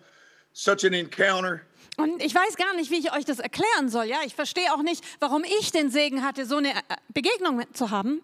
such 0.53 0.85
an 0.85 0.93
encounter. 0.93 1.61
Und 1.97 2.21
ich 2.21 2.33
weiß 2.35 2.57
gar 2.57 2.73
nicht, 2.75 2.91
wie 2.91 2.99
ich 2.99 3.13
euch 3.13 3.25
das 3.25 3.39
erklären 3.39 3.89
soll. 3.89 4.05
Ja, 4.05 4.17
ich 4.25 4.35
verstehe 4.35 4.73
auch 4.73 4.81
nicht, 4.81 5.03
warum 5.19 5.45
ich 5.45 5.71
den 5.71 5.89
Segen 5.89 6.23
hatte, 6.23 6.45
so 6.45 6.57
eine 6.57 6.71
äh, 6.71 6.81
Begegnung 7.13 7.63
zu 7.73 7.89
haben. 7.89 8.21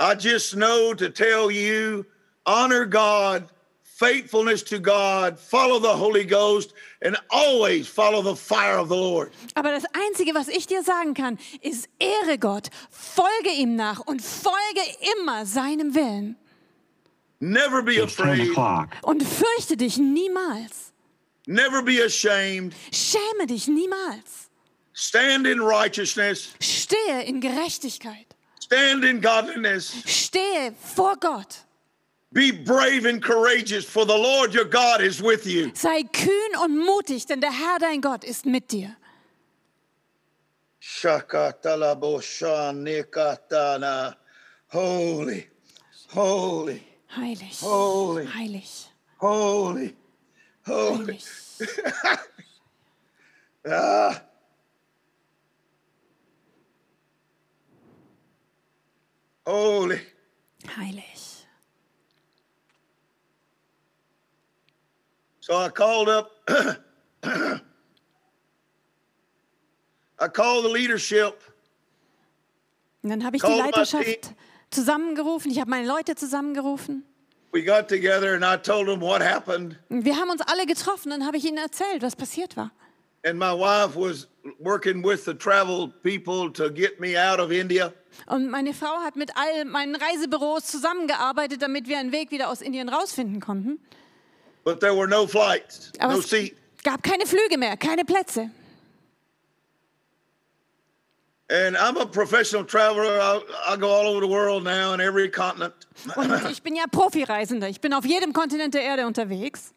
I 0.00 0.14
just 0.18 0.54
know 0.54 0.92
to 0.94 1.08
tell 1.08 1.50
you 1.50 2.04
honor 2.46 2.86
God, 2.86 3.44
faithfulness 3.98 4.62
to 4.64 4.78
God, 4.80 5.38
follow 5.38 5.78
the 5.78 5.96
Holy 5.96 6.24
Ghost, 6.24 6.74
and 7.00 7.16
always 7.30 7.86
follow 7.86 8.22
the 8.22 8.34
fire 8.36 8.76
of 8.78 8.88
the 8.88 8.96
Lord. 8.96 9.30
Aber 9.54 9.70
das 9.70 9.84
Einzige, 9.92 10.34
was 10.34 10.48
ich 10.48 10.66
dir 10.66 10.82
sagen 10.82 11.14
kann, 11.14 11.38
ist, 11.62 11.88
ehre 11.98 12.38
Gott, 12.38 12.70
folge 12.90 13.50
ihm 13.56 13.76
nach 13.76 14.00
und 14.00 14.20
folge 14.22 14.80
immer 15.20 15.46
seinem 15.46 15.94
Willen. 15.94 16.36
Never 17.40 17.82
be 17.82 17.96
It's 18.02 18.16
10 18.16 18.50
afraid. 18.52 18.88
Und 19.02 19.22
fürchte 19.22 19.76
dich 19.76 19.98
niemals. 19.98 20.92
never 21.46 21.82
be 21.82 22.02
ashamed. 22.02 22.74
Schäme 22.92 23.46
dich 23.46 23.68
niemals. 23.68 24.48
Stand 24.94 25.46
in 25.46 25.60
righteousness, 25.60 26.50
Stehe 26.60 27.22
in 27.24 27.40
Gerechtigkeit. 27.40 28.26
stand 28.62 29.04
in 29.04 29.20
godliness. 29.20 29.92
Stehe 30.06 30.72
vor 30.94 31.16
Gott. 31.18 31.63
Be 32.34 32.50
brave 32.50 33.04
and 33.06 33.22
courageous, 33.22 33.84
for 33.84 34.04
the 34.04 34.16
Lord 34.18 34.52
your 34.52 34.64
God 34.64 35.00
is 35.00 35.22
with 35.22 35.46
you. 35.46 35.70
Sei 35.74 36.02
kühn 36.02 36.56
und 36.60 36.76
mutig, 36.76 37.26
denn 37.26 37.40
der 37.40 37.52
Herr 37.52 37.78
dein 37.78 38.00
Gott 38.00 38.24
ist 38.24 38.44
mit 38.44 38.72
dir. 38.72 38.96
Holy, 44.72 45.46
holy, 46.12 46.82
Heilig. 47.16 47.60
Holy. 47.62 48.26
Heilig. 48.26 48.88
holy, 49.20 49.94
holy. 50.66 51.18
Ah. 53.66 54.20
Holy. 59.46 60.00
Heilig. 60.76 61.13
So 65.46 65.52
I 65.52 65.68
called 65.68 66.08
up, 66.08 66.30
I 70.18 70.28
called 70.32 70.64
the 70.64 70.72
leadership. 70.72 71.34
Und 73.02 73.10
dann 73.10 73.22
habe 73.26 73.36
ich 73.36 73.42
die 73.42 73.52
Leiterschaft 73.52 74.30
zusammengerufen. 74.70 75.50
Ich 75.50 75.60
habe 75.60 75.68
meine 75.68 75.86
Leute 75.86 76.14
zusammengerufen. 76.14 77.04
We 77.52 77.62
got 77.62 77.88
together 77.88 78.32
and 78.34 78.42
I 78.42 78.56
told 78.56 78.86
them 78.86 79.02
what 79.02 79.20
happened. 79.20 79.76
Und 79.90 80.06
Wir 80.06 80.16
haben 80.16 80.30
uns 80.30 80.40
alle 80.40 80.64
getroffen. 80.64 81.10
Dann 81.10 81.26
habe 81.26 81.36
ich 81.36 81.44
ihnen 81.44 81.58
erzählt, 81.58 82.00
was 82.00 82.16
passiert 82.16 82.56
war. 82.56 82.70
And 83.22 83.38
my 83.38 83.52
wife 83.52 83.96
was 83.96 84.26
working 84.58 85.04
with 85.04 85.26
the 85.26 85.34
travel 85.34 85.92
people 86.02 86.50
to 86.54 86.70
get 86.70 87.00
me 87.00 87.18
out 87.18 87.38
of 87.38 87.50
India. 87.50 87.92
Und 88.24 88.48
meine 88.48 88.72
Frau 88.72 88.96
hat 89.04 89.16
mit 89.16 89.36
all 89.36 89.66
meinen 89.66 89.94
Reisebüros 89.94 90.64
zusammengearbeitet, 90.64 91.60
damit 91.60 91.86
wir 91.86 91.98
einen 91.98 92.12
Weg 92.12 92.30
wieder 92.30 92.48
aus 92.48 92.62
Indien 92.62 92.88
rausfinden 92.88 93.40
konnten. 93.40 93.78
But 94.64 94.80
there 94.80 94.94
were 94.94 95.06
no 95.06 95.26
flights, 95.26 95.92
Aber 95.98 96.14
no 96.14 96.18
es 96.20 96.28
seat. 96.30 96.56
gab 96.82 97.02
keine 97.02 97.26
Flüge 97.26 97.58
mehr, 97.58 97.76
keine 97.76 98.04
Plätze. 98.04 98.50
And 101.50 101.76
I'm 101.76 101.98
a 101.98 102.06
professional 102.06 102.64
traveler. 102.64 103.20
I, 103.20 103.40
I 103.68 103.76
go 103.76 103.88
all 103.90 104.06
over 104.06 104.20
the 104.20 104.26
world 104.26 104.64
now 104.64 104.94
in 104.94 105.00
every 105.00 105.28
continent. 105.30 105.74
Und 106.16 106.50
ich 106.50 106.62
bin 106.62 106.74
ja 106.74 106.86
Profireisender. 106.90 107.68
Ich 107.68 107.80
bin 107.82 107.92
auf 107.92 108.06
jedem 108.06 108.32
Kontinent 108.32 108.72
der 108.72 108.82
Erde 108.82 109.06
unterwegs. 109.06 109.74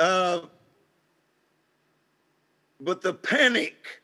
Uh, 0.00 0.40
but 2.80 3.02
the 3.02 3.12
panic 3.12 4.02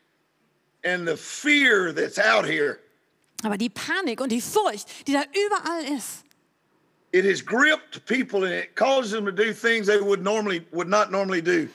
and 0.84 1.08
the 1.08 1.16
fear 1.16 1.92
that's 1.94 2.18
out 2.18 2.44
here, 2.44 2.78
Aber 3.42 3.56
die 3.56 3.70
Panik 3.70 4.20
und 4.20 4.30
die 4.30 4.42
Furcht, 4.42 5.08
die 5.08 5.14
da 5.14 5.22
überall 5.22 5.96
ist, 5.96 6.24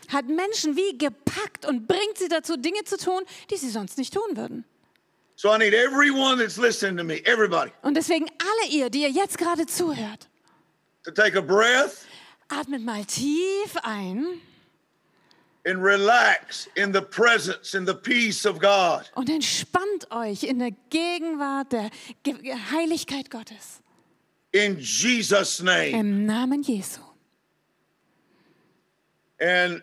hat 0.09 0.27
Menschen 0.27 0.75
wie 0.75 0.97
gepackt 0.97 1.65
und 1.65 1.87
bringt 1.87 2.17
sie 2.17 2.27
dazu, 2.27 2.57
Dinge 2.57 2.83
zu 2.85 2.97
tun, 2.97 3.23
die 3.49 3.57
sie 3.57 3.69
sonst 3.69 3.97
nicht 3.97 4.13
tun 4.13 4.37
würden. 4.37 4.65
So 5.35 5.49
I 5.53 5.57
need 5.57 5.73
everyone 5.73 6.37
that's 6.37 6.57
listening 6.57 6.95
to 6.97 7.03
me, 7.03 7.21
everybody, 7.25 7.71
Und 7.81 7.95
deswegen 7.97 8.27
alle 8.39 8.71
ihr, 8.71 8.89
die 8.89 9.01
ihr 9.01 9.09
jetzt 9.09 9.37
gerade 9.37 9.65
zuhört, 9.65 10.29
to 11.03 11.11
take 11.11 11.35
a 11.37 11.41
breath 11.41 12.05
atmet 12.49 12.83
mal 12.83 13.03
tief 13.05 13.75
ein 13.81 14.39
and 15.65 15.83
relax 15.83 16.69
in 16.75 16.93
the 16.93 17.01
presence 17.01 17.73
and 17.75 17.87
the 17.87 17.95
peace 17.95 18.45
of 18.45 18.59
God. 18.59 19.11
und 19.15 19.29
entspannt 19.29 20.09
euch 20.11 20.43
in 20.43 20.59
der 20.59 20.71
Gegenwart 20.91 21.71
der 21.73 21.89
Heiligkeit 22.71 23.31
Gottes. 23.31 23.81
In 24.53 24.77
Jesus' 24.77 25.62
name. 25.62 25.98
Im 25.98 26.25
Namen 26.25 26.62
Jesu. 26.62 27.01
And 29.39 29.81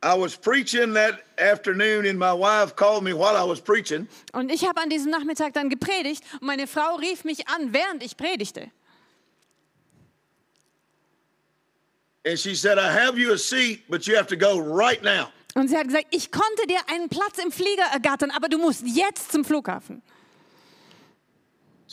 I 0.00 0.14
was 0.14 0.36
preaching 0.36 0.94
that 0.94 1.22
afternoon, 1.38 2.06
and 2.06 2.18
my 2.18 2.32
wife 2.32 2.76
called 2.76 3.02
me 3.02 3.12
while 3.12 3.36
I 3.36 3.42
was 3.42 3.60
preaching. 3.60 4.06
Und 4.32 4.52
ich 4.52 4.64
habe 4.64 4.80
an 4.80 4.90
diesem 4.90 5.10
Nachmittag 5.10 5.54
dann 5.54 5.68
gepredigt 5.68 6.22
und 6.34 6.42
meine 6.42 6.66
Frau 6.66 6.96
rief 6.96 7.24
mich 7.24 7.48
an, 7.48 7.72
während 7.72 8.02
ich 8.02 8.16
predigte. 8.16 8.70
And 12.26 12.38
she 12.38 12.54
said, 12.54 12.78
I 12.78 12.90
have 12.90 13.18
you 13.18 13.32
a 13.32 13.38
seat, 13.38 13.88
but 13.88 14.06
you 14.06 14.16
have 14.16 14.28
to 14.28 14.36
go 14.36 14.58
right 14.58 15.02
now. 15.02 15.28
Und 15.56 15.68
sie 15.68 15.76
hat 15.76 15.88
gesagt, 15.88 16.06
ich 16.10 16.30
konnte 16.30 16.66
dir 16.68 16.80
einen 16.88 17.08
Platz 17.08 17.38
im 17.38 17.50
Flieger 17.50 17.84
ergattern, 17.92 18.30
aber 18.30 18.48
du 18.48 18.58
musst 18.58 18.82
jetzt 18.86 19.32
zum 19.32 19.44
Flughafen. 19.44 20.02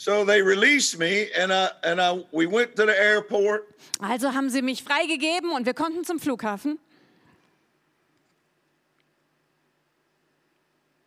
So 0.04 0.24
they 0.24 0.42
released 0.42 0.98
me, 0.98 1.28
and 1.38 1.52
I 1.52 1.70
and 1.84 2.00
I 2.00 2.24
we 2.32 2.46
went 2.46 2.74
to 2.74 2.84
the 2.86 3.00
airport. 3.00 3.68
Also 4.00 4.32
haben 4.32 4.50
sie 4.50 4.60
mich 4.60 4.82
freigegeben 4.82 5.52
und 5.52 5.64
wir 5.64 5.74
konnten 5.74 6.04
zum 6.04 6.18
Flughafen. 6.18 6.78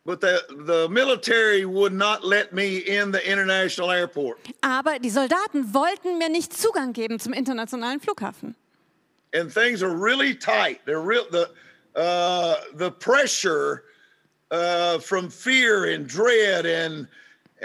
But 0.06 0.22
the, 0.22 0.40
the 0.48 0.88
military 0.88 1.66
would 1.66 1.92
not 1.92 2.24
let 2.24 2.54
me 2.54 2.78
in 2.78 3.12
the 3.12 3.20
international 3.30 3.90
airport. 3.90 4.38
Aber 4.62 4.98
die 4.98 5.10
Soldaten 5.10 5.74
wollten 5.74 6.16
mir 6.16 6.30
nicht 6.30 6.54
Zugang 6.54 6.94
geben 6.94 7.20
zum 7.20 7.34
internationalen 7.34 8.00
Flughafen. 8.00 8.54
And 9.34 9.52
things 9.52 9.82
are 9.82 9.94
really 9.94 10.34
tight. 10.34 10.80
They're 10.86 11.06
real 11.06 11.26
the 11.30 11.50
uh, 11.94 12.54
the 12.72 12.90
pressure 12.92 13.82
uh, 14.50 15.00
from 15.00 15.28
fear 15.28 15.84
and 15.84 16.06
dread 16.08 16.64
and 16.64 17.08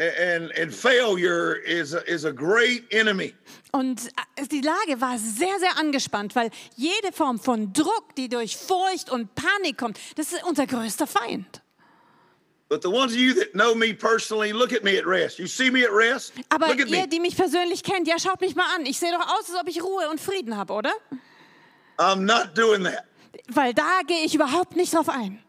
and 0.01 0.51
and 0.57 0.73
failure 0.73 1.55
is 1.55 1.93
a, 1.93 2.01
is 2.07 2.25
a 2.25 2.31
great 2.31 2.83
enemy. 2.91 3.33
Und 3.71 4.07
äh, 4.35 4.47
die 4.47 4.61
Lage 4.61 4.99
war 4.99 5.17
sehr, 5.17 5.59
sehr 5.59 5.77
angespannt, 5.77 6.35
weil 6.35 6.49
jede 6.75 7.11
Form 7.13 7.39
von 7.39 7.71
Druck, 7.71 8.15
die 8.17 8.27
durch 8.27 8.57
Furcht 8.57 9.09
und 9.09 9.33
Panik 9.35 9.77
kommt, 9.77 9.99
das 10.15 10.33
ist 10.33 10.43
unser 10.43 10.67
größter 10.67 11.07
Feind. 11.07 11.61
But 12.67 12.83
the 12.83 12.89
ones 12.89 13.11
of 13.11 13.17
you 13.17 13.33
that 13.33 13.51
know 13.51 13.75
me 13.75 13.93
personally, 13.93 14.53
look 14.53 14.71
at 14.71 14.81
me 14.83 14.97
at 14.97 15.05
rest. 15.05 15.39
You 15.39 15.47
see 15.47 15.69
me 15.69 15.83
at 15.83 15.91
rest? 15.91 16.31
Aber 16.49 16.69
look 16.69 16.79
at 16.79 16.87
ihr, 16.87 17.01
me. 17.01 17.07
die 17.07 17.19
mich 17.19 17.35
persönlich 17.35 17.83
kennt, 17.83 18.07
ja, 18.07 18.17
schaut 18.17 18.39
mich 18.39 18.55
mal 18.55 18.65
an. 18.75 18.85
Ich 18.85 18.97
sehe 18.97 19.11
doch 19.11 19.19
aus, 19.19 19.49
als 19.49 19.59
ob 19.59 19.67
ich 19.67 19.83
Ruhe 19.83 20.09
und 20.09 20.21
Frieden 20.21 20.55
habe, 20.55 20.71
oder? 20.71 20.93
I'm 21.97 22.21
not 22.21 22.57
doing 22.57 22.83
that. 22.85 23.03
Weil 23.49 23.73
da 23.73 24.01
gehe 24.07 24.23
ich 24.23 24.33
überhaupt 24.35 24.77
nicht 24.77 24.93
drauf 24.93 25.09
ein. 25.09 25.43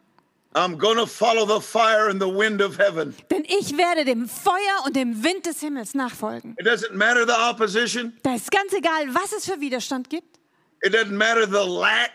I'm 0.55 0.77
to 0.79 1.05
follow 1.07 1.45
the 1.47 1.59
fire 1.65 2.09
and 2.09 2.21
the 2.21 2.27
wind 2.29 2.61
of 2.61 2.77
heaven. 2.77 3.15
Denn 3.31 3.43
ich 3.45 3.75
werde 3.77 4.05
dem 4.05 4.27
Feuer 4.29 4.85
und 4.85 4.95
dem 4.95 5.23
Wind 5.23 5.45
des 5.45 5.59
Himmels 5.61 5.93
nachfolgen. 5.95 6.55
It 6.59 6.65
doesn't 6.67 6.93
matter 6.93 7.25
the 7.25 7.33
opposition. 7.33 8.13
Da 8.23 8.35
ist 8.35 8.51
ganz 8.51 8.71
egal, 8.73 9.13
was 9.13 9.31
es 9.33 9.45
für 9.45 9.59
Widerstand 9.59 10.09
gibt. 10.09 10.39
It 10.83 10.93
doesn't 10.93 11.11
matter 11.15 11.45
the 11.47 11.67
lack 11.67 12.11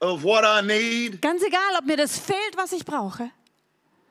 of 0.00 0.22
what 0.24 0.44
I 0.44 0.60
need. 0.66 1.22
Ganz 1.22 1.42
egal, 1.42 1.76
ob 1.78 1.86
mir 1.86 1.96
das 1.96 2.18
fehlt, 2.18 2.56
was 2.56 2.72
ich 2.72 2.84
brauche. 2.84 3.30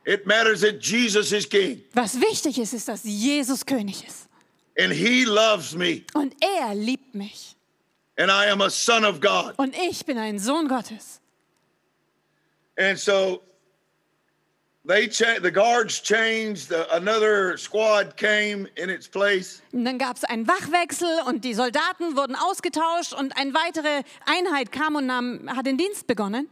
It 0.06 0.26
matters 0.26 0.62
that 0.62 0.82
Jesus 0.84 1.32
is 1.32 1.48
king 1.48 1.84
Was 1.94 2.20
wichtig 2.20 2.58
ist, 2.58 2.74
ist, 2.74 2.88
dass 2.88 3.02
Jesus 3.04 3.66
König 3.66 4.04
ist. 4.08 4.28
and 4.78 4.92
he 4.94 5.26
loves 5.26 5.76
me 5.76 6.04
Und 6.14 6.34
er 6.42 6.74
liebt 6.74 7.14
mich. 7.14 7.56
and 8.18 8.32
I 8.32 8.50
am 8.50 8.62
a 8.62 8.70
son 8.70 9.04
of 9.06 9.20
God. 9.22 9.54
Und 9.58 9.76
ich 9.78 10.06
bin 10.06 10.18
ein 10.18 10.40
Sohn 10.40 10.68
Gottes. 10.68 11.20
And 12.78 12.98
so 12.98 13.42
they 14.86 15.08
cha- 15.08 15.40
the 15.42 15.52
guards 15.52 16.00
changed, 16.02 16.70
the, 16.70 16.88
another 16.96 17.58
squad 17.58 18.16
came 18.18 18.68
in 18.76 18.90
its 18.90 19.08
place. 19.08 19.62
Und 19.74 19.86
dann 19.86 19.98
gab 19.98 20.18
es 20.18 20.24
einen 20.24 20.48
Wachwechsel 20.48 21.08
und 21.28 21.44
die 21.44 21.54
Soldaten 21.54 22.16
wurden 22.16 22.36
ausgetauscht 22.36 23.14
und 23.14 23.36
eine 23.38 23.54
weitere 23.54 24.04
Einheit 24.26 24.72
kam 24.72 24.96
und 24.96 25.06
nahm, 25.06 25.50
hat 25.56 25.66
den 25.66 25.78
Dienst 25.78 26.08
begonnen. 26.08 26.50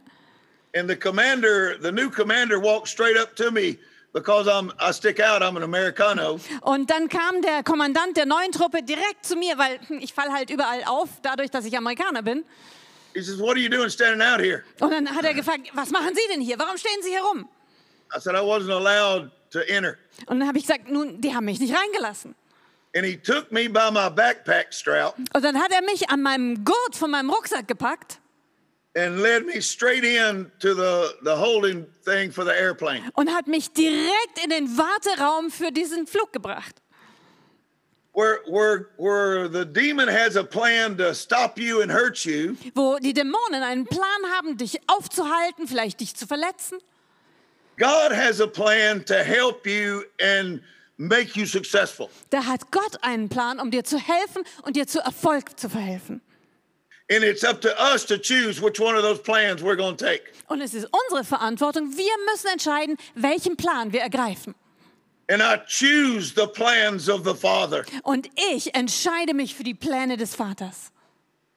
And 0.76 0.88
the 0.88 0.96
commander, 0.96 1.76
the 1.80 1.90
new 1.90 2.10
commander 2.10 2.60
walked 2.60 2.88
straight 2.88 3.16
up 3.18 3.34
to 3.36 3.50
me 3.50 3.78
because 4.12 4.46
I'm 4.48 4.70
I 4.78 4.92
stick 4.92 5.18
out, 5.18 5.42
I'm 5.42 5.56
an 5.56 5.62
Americano. 5.62 6.38
Und 6.60 6.90
dann 6.90 7.08
kam 7.08 7.40
der 7.42 7.62
Kommandant 7.62 8.16
der 8.16 8.26
neuen 8.26 8.52
Truppe 8.52 8.82
direkt 8.82 9.24
zu 9.24 9.36
mir, 9.36 9.56
weil 9.56 9.80
ich 10.00 10.12
falle 10.12 10.32
halt 10.32 10.50
überall 10.50 10.84
auf, 10.84 11.08
dadurch, 11.22 11.50
dass 11.50 11.64
ich 11.64 11.76
Amerikaner 11.76 12.22
bin. 12.22 12.44
He 13.14 13.22
says, 13.22 13.40
What 13.40 13.56
are 13.56 13.58
you 13.58 13.70
doing 13.70 13.88
standing 13.88 14.20
out 14.20 14.38
here? 14.40 14.62
Und 14.80 14.90
dann 14.90 15.08
hat 15.14 15.24
er 15.24 15.32
gefragt, 15.32 15.62
was 15.72 15.90
machen 15.90 16.14
Sie 16.14 16.20
denn 16.32 16.42
hier? 16.42 16.58
Warum 16.58 16.76
stehen 16.76 17.02
Sie 17.02 17.08
hier 17.08 17.22
rum? 17.22 17.48
I 18.14 18.20
said, 18.20 18.34
I 18.34 18.40
wasn't 18.40 18.72
allowed 18.72 19.30
to 19.50 19.60
enter. 19.68 19.96
Und 20.26 20.40
dann 20.40 20.48
habe 20.48 20.58
ich 20.58 20.66
gesagt, 20.66 20.88
nun, 20.90 21.20
die 21.20 21.34
haben 21.34 21.44
mich 21.44 21.60
nicht 21.60 21.74
reingelassen. 21.74 22.34
And 22.96 23.04
he 23.04 23.16
took 23.16 23.52
me 23.52 23.68
by 23.68 23.90
my 23.92 24.08
backpack 24.08 24.72
strap 24.72 25.14
Und 25.34 25.44
dann 25.44 25.60
hat 25.60 25.70
er 25.72 25.82
mich 25.82 26.08
an 26.10 26.22
meinem 26.22 26.64
Gurt 26.64 26.96
von 26.96 27.10
meinem 27.10 27.30
Rucksack 27.30 27.68
gepackt 27.68 28.18
and 28.96 29.20
led 29.20 29.46
me 29.46 29.60
straight 29.60 30.04
in 30.04 30.50
to 30.58 30.74
the, 30.74 31.14
the 31.22 31.36
holding 31.36 31.86
thing 32.04 32.32
for 32.32 32.44
the 32.44 32.52
airplane. 32.52 33.02
und 33.14 33.32
hat 33.32 33.46
mich 33.46 33.72
direkt 33.72 34.42
in 34.42 34.50
den 34.50 34.76
Warteraum 34.76 35.50
für 35.50 35.70
diesen 35.70 36.06
Flug 36.06 36.32
gebracht. 36.32 36.76
Where, 38.14 38.40
where, 38.48 38.86
where 38.96 39.48
the 39.48 39.64
demon 39.64 40.08
has 40.08 40.34
a 40.36 40.42
plan 40.42 40.96
to 40.96 41.14
stop 41.14 41.56
you 41.58 41.82
and 41.82 41.92
hurt 41.92 42.24
you, 42.24 42.56
Wo 42.74 42.98
die 42.98 43.12
Dämonen 43.12 43.62
einen 43.62 43.84
Plan 43.84 44.22
haben, 44.36 44.56
dich 44.56 44.80
aufzuhalten, 44.88 45.68
vielleicht 45.68 46.00
dich 46.00 46.16
zu 46.16 46.26
verletzen. 46.26 46.78
God 47.78 48.12
has 48.12 48.40
a 48.40 48.46
plan 48.46 49.04
to 49.04 49.22
help 49.22 49.66
you 49.66 50.04
and 50.20 50.60
make 50.98 51.36
you 51.36 51.46
successful. 51.46 52.10
Da 52.30 52.42
hat 52.42 52.70
Gott 52.70 53.02
einen 53.02 53.28
Plan, 53.28 53.60
um 53.60 53.70
dir 53.70 53.84
zu 53.84 53.98
helfen 53.98 54.42
und 54.62 54.76
dir 54.76 54.86
zu 54.86 55.00
Erfolg 55.00 55.58
zu 55.58 55.68
verhelfen. 55.68 56.20
And 57.10 57.24
it's 57.24 57.42
up 57.42 57.62
to 57.62 57.70
us 57.80 58.04
to 58.06 58.18
choose 58.18 58.60
which 58.60 58.78
one 58.78 58.94
of 58.94 59.02
those 59.02 59.18
plans 59.18 59.62
we're 59.62 59.76
going 59.76 59.96
to 59.96 60.04
take. 60.04 60.24
Und 60.48 60.60
es 60.60 60.74
ist 60.74 60.86
unsere 60.90 61.24
Verantwortung. 61.24 61.96
Wir 61.96 62.12
müssen 62.30 62.48
entscheiden, 62.48 62.96
welchen 63.14 63.56
Plan 63.56 63.92
wir 63.92 64.00
ergreifen. 64.00 64.54
And 65.30 65.42
I 65.42 65.58
choose 65.66 66.34
the 66.34 66.46
plans 66.46 67.08
of 67.08 67.24
the 67.24 67.34
Father. 67.34 67.84
Und 68.02 68.28
ich 68.52 68.74
entscheide 68.74 69.34
mich 69.34 69.54
für 69.54 69.64
die 69.64 69.74
Pläne 69.74 70.16
des 70.16 70.34
Vaters. 70.34 70.90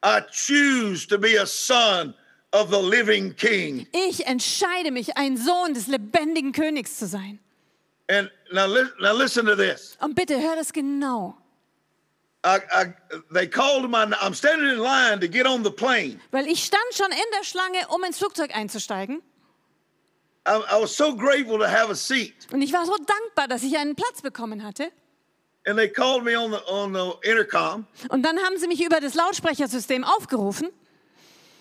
I 0.04 0.22
choose 0.32 1.08
to 1.08 1.18
be 1.18 1.40
a 1.40 1.46
son 1.46 2.14
of 2.54 2.70
the 2.70 2.82
living 2.82 3.36
King. 3.36 3.88
Ich 3.92 4.26
entscheide 4.26 4.92
mich, 4.92 5.18
ein 5.18 5.38
Sohn 5.38 5.74
des 5.74 5.88
lebendigen 5.88 6.52
Königs 6.52 6.98
zu 6.98 7.08
sein. 7.08 7.40
And 8.10 8.30
now, 8.52 8.66
li- 8.68 8.90
now 9.00 9.14
listen 9.14 9.46
to 9.46 9.56
this. 9.56 9.98
Und 10.02 10.16
bitte 10.16 10.40
hör 10.40 10.56
das 10.56 10.74
genau. 10.74 11.38
I, 12.44 12.58
I, 12.74 12.94
they 13.32 13.48
called 13.48 13.90
my. 13.90 14.04
I'm 14.20 14.34
standing 14.34 14.68
in 14.68 14.80
line 14.80 15.20
to 15.22 15.28
get 15.28 15.46
on 15.46 15.64
the 15.64 15.70
plane. 15.72 16.20
Weil 16.32 16.48
ich 16.48 16.64
stand 16.64 16.84
schon 16.94 17.12
in 17.12 17.32
der 17.38 17.44
Schlange, 17.44 17.88
um 17.90 18.04
ins 18.04 18.18
Flugzeug 18.18 18.56
einzusteigen. 18.56 19.22
I, 20.48 20.58
I 20.58 20.82
was 20.82 20.96
so 20.98 21.16
grateful 21.16 21.60
to 21.60 21.68
have 21.68 21.92
a 21.92 21.96
seat. 21.96 22.34
Und 22.52 22.64
ich 22.64 22.74
war 22.74 22.86
so 22.86 22.96
dankbar, 22.98 23.48
dass 23.48 23.62
ich 23.64 23.78
einen 23.78 23.96
Platz 23.96 24.22
bekommen 24.24 24.64
hatte. 24.64 24.92
And 25.68 25.78
they 25.78 25.88
called 25.88 26.24
me 26.24 26.36
on 26.36 26.52
the 26.52 26.58
on 26.68 26.94
the 26.96 27.30
intercom. 27.30 27.86
Und 28.10 28.24
dann 28.24 28.40
haben 28.40 28.58
sie 28.58 28.68
mich 28.68 28.84
über 28.84 29.00
das 29.00 29.14
Lautsprechersystem 29.14 30.04
aufgerufen. 30.04 30.70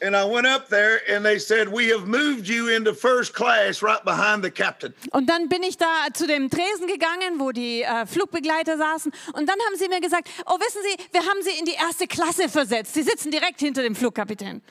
And 0.03 0.17
I 0.17 0.25
went 0.25 0.47
up 0.47 0.69
there 0.69 1.01
and 1.15 1.25
they 1.25 1.39
said, 1.39 1.69
We 1.69 1.91
have 1.91 2.07
moved 2.07 2.49
you 2.49 2.69
into 2.69 2.95
first 2.95 3.35
class 3.35 3.83
right 3.83 4.03
behind 4.03 4.43
the 4.43 4.51
captain. 4.51 4.95
Und 5.11 5.29
dann 5.29 5.49
bin 5.49 5.63
ich 5.63 5.77
da 5.77 6.09
zu 6.15 6.27
dem 6.27 6.49
Tresen 6.49 6.87
gegangen, 6.87 7.39
wo 7.39 7.53
die 7.53 7.83
äh, 7.83 8.07
Flugbegleiter 8.07 8.79
saßen. 8.79 9.13
Und 9.35 9.47
dann 9.49 9.59
haben 9.67 9.77
sie 9.77 9.89
mir 9.89 10.01
gesagt, 10.01 10.29
oh 10.47 10.59
wissen 10.59 10.81
Sie, 10.83 11.05
wir 11.13 11.21
haben 11.21 11.43
Sie 11.43 11.59
in 11.59 11.67
die 11.67 11.75
erste 11.75 12.07
Klasse 12.07 12.49
versetzt. 12.49 12.95
Sie 12.95 13.03
sitzen 13.03 13.31
direkt 13.31 13.61
hinter 13.61 13.83
dem 13.83 13.95
Flugkapitän. 13.95 14.63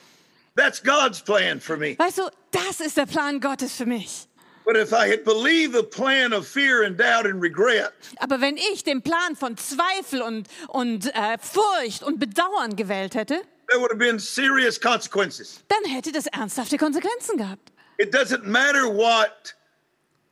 That's 0.56 0.82
God's 0.82 1.20
plan 1.20 1.60
for 1.60 1.76
me. 1.76 1.96
Weißt 1.96 2.18
du, 2.18 2.22
das 2.50 2.80
ist 2.80 2.96
der 2.96 3.06
Plan 3.06 3.40
Gottes 3.40 3.74
für 3.76 3.86
mich. 3.86 4.26
But 4.64 4.76
if 4.76 4.92
I 4.92 5.08
had 5.08 5.24
believed 5.24 5.74
the 5.74 5.82
plan 5.82 6.32
of 6.32 6.46
fear 6.46 6.84
and 6.84 6.98
doubt 6.98 7.24
and 7.24 7.42
regret, 7.42 7.92
Aber 8.18 8.40
wenn 8.40 8.56
ich 8.56 8.84
den 8.84 9.02
Plan 9.02 9.36
von 9.36 9.56
Zweifel 9.56 10.22
und, 10.22 10.48
und 10.68 11.06
äh, 11.14 11.38
Furcht 11.40 12.02
und 12.02 12.20
Bedauern 12.20 12.76
gewählt 12.76 13.14
hätte, 13.14 13.42
dann 15.68 15.84
hätte 15.90 16.12
das 16.12 16.26
ernsthafte 16.26 16.76
Konsequenzen 16.78 17.36
gehabt. 17.36 17.72
It 17.98 18.14
doesn't 18.14 18.44
matter 18.44 18.84
what 18.86 19.54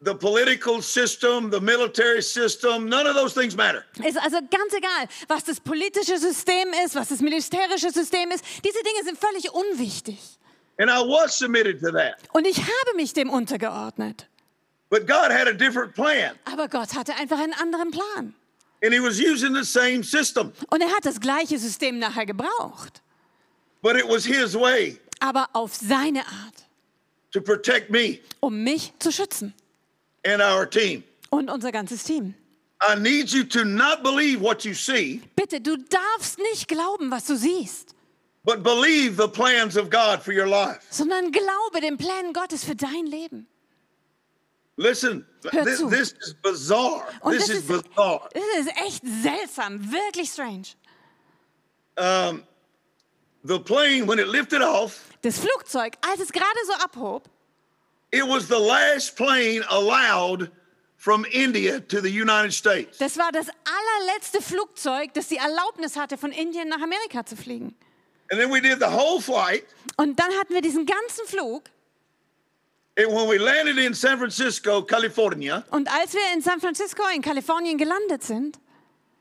the 0.00 0.14
political 0.14 0.80
system, 0.80 1.50
the 1.50 1.60
military 1.60 2.22
system, 2.22 2.88
none 2.88 3.06
of 3.06 3.14
those 3.16 3.34
things 3.34 3.56
matter. 3.56 3.84
Ist 4.04 4.16
also 4.18 4.38
ganz 4.50 4.72
egal, 4.72 5.08
was 5.28 5.44
das 5.44 5.60
politische 5.60 6.18
System 6.18 6.68
ist, 6.84 6.94
was 6.94 7.08
das 7.08 7.20
militärische 7.20 7.90
System 7.90 8.30
ist. 8.30 8.44
Diese 8.64 8.78
Dinge 8.82 9.04
sind 9.04 9.18
völlig 9.18 9.52
unwichtig. 9.52 10.18
And 10.80 10.88
I 10.90 11.00
was 11.00 11.36
submitted 11.36 11.80
to 11.80 11.90
that. 11.90 12.16
Und 12.32 12.46
ich 12.46 12.58
habe 12.58 12.96
mich 12.96 13.12
dem 13.12 13.30
untergeordnet. 13.30 14.28
But 14.90 15.06
God 15.06 15.30
had 15.30 15.48
a 15.48 15.52
different 15.52 15.92
plan, 15.94 16.34
Aber 16.44 16.68
Gott 16.68 16.94
hatte 16.94 17.14
einfach 17.16 17.38
einen 17.38 17.52
anderen 17.54 17.90
Plan. 17.90 18.34
and 18.82 18.94
He 18.94 19.00
was 19.00 19.18
using 19.18 19.54
the 19.54 19.64
same 19.64 20.02
system, 20.04 20.52
Und 20.70 20.80
er 20.80 20.88
hat 20.94 21.04
das 21.04 21.20
gleiche 21.20 21.58
System 21.58 21.98
nachher 21.98 22.24
gebraucht. 22.24 23.02
But 23.82 23.96
it 23.96 24.06
was 24.08 24.24
His 24.24 24.54
way 24.54 24.98
Aber 25.20 25.48
auf 25.52 25.74
seine 25.74 26.20
Art, 26.20 26.66
to 27.32 27.40
protect 27.40 27.90
me 27.90 28.20
um 28.40 28.62
mich 28.62 28.92
zu 28.98 29.10
schützen. 29.12 29.52
and 30.24 30.40
our 30.42 30.64
team. 30.68 31.02
Und 31.30 31.50
unser 31.50 31.72
ganzes 31.72 32.04
Team. 32.04 32.34
I 32.80 32.94
need 32.98 33.30
you 33.32 33.42
to 33.44 33.64
not 33.64 34.02
believe 34.04 34.40
what 34.40 34.64
you 34.64 34.72
see, 34.74 35.20
Bitte, 35.34 35.60
du 35.60 35.76
darfst 35.76 36.38
nicht 36.38 36.68
glauben, 36.68 37.10
was 37.10 37.26
du 37.26 37.36
siehst, 37.36 37.94
but 38.44 38.62
believe 38.62 39.16
the 39.20 39.28
plans 39.28 39.76
of 39.76 39.90
God 39.90 40.22
for 40.22 40.32
your 40.32 40.46
life. 40.46 40.80
sondern 40.90 41.32
glaube 41.32 41.80
den 41.82 41.96
Plänen 41.98 42.32
Gottes 42.32 42.64
für 42.64 42.76
dein 42.76 43.06
Leben. 43.06 43.46
Listen, 44.76 45.26
Hör 45.50 45.64
this, 45.64 45.78
zu. 45.78 45.88
this 45.90 46.12
is 46.24 46.34
bizarre. 46.40 47.02
Und 47.22 47.32
This 47.32 47.48
das 47.48 47.56
is 47.56 47.56
ist, 47.64 47.68
bizarre. 47.88 48.28
das 48.32 48.44
ist 48.60 48.68
echt 48.86 49.02
seltsam, 49.24 49.90
wirklich 49.92 50.30
strange. 50.30 50.68
The 53.44 53.58
plane, 53.60 54.06
when 54.06 54.18
it 54.18 54.28
lifted 54.28 54.62
off, 54.62 55.04
Das 55.22 55.38
Flugzeug, 55.38 55.94
als 56.00 56.20
es 56.20 56.32
gerade 56.32 56.58
so 56.66 56.72
abhob, 56.84 57.24
it 58.12 58.24
was 58.26 58.48
the 58.48 58.58
last 58.58 59.16
plane 59.16 59.64
allowed 59.68 60.50
from 60.96 61.24
India 61.30 61.78
to 61.80 62.00
the 62.00 62.08
United 62.10 62.52
States. 62.52 62.98
das 62.98 63.16
war 63.16 63.30
das 63.32 63.46
allerletzte 63.64 64.42
Flugzeug, 64.42 65.12
das 65.14 65.28
die 65.28 65.36
Erlaubnis 65.36 65.96
hatte, 65.96 66.16
von 66.18 66.32
Indien 66.32 66.68
nach 66.68 66.80
Amerika 66.82 67.24
zu 67.24 67.36
fliegen. 67.36 67.76
And 68.30 68.40
then 68.40 68.50
we 68.50 68.60
did 68.60 68.78
the 68.80 68.86
whole 68.90 69.20
flight. 69.20 69.64
Und 69.96 70.18
dann 70.18 70.30
hatten 70.38 70.52
wir 70.54 70.60
diesen 70.60 70.84
ganzen 70.84 71.26
Flug. 71.26 71.64
And 72.98 73.08
when 73.12 73.28
we 73.28 73.38
landed 73.38 73.78
in 73.78 73.94
San 73.94 74.18
Francisco, 74.18 74.82
California, 74.82 75.64
Und 75.70 75.88
als 75.92 76.12
wir 76.14 76.20
in 76.34 76.42
San 76.42 76.60
Francisco 76.60 77.02
in 77.14 77.22
Kalifornien 77.22 77.78
gelandet 77.78 78.24
sind, 78.24 78.58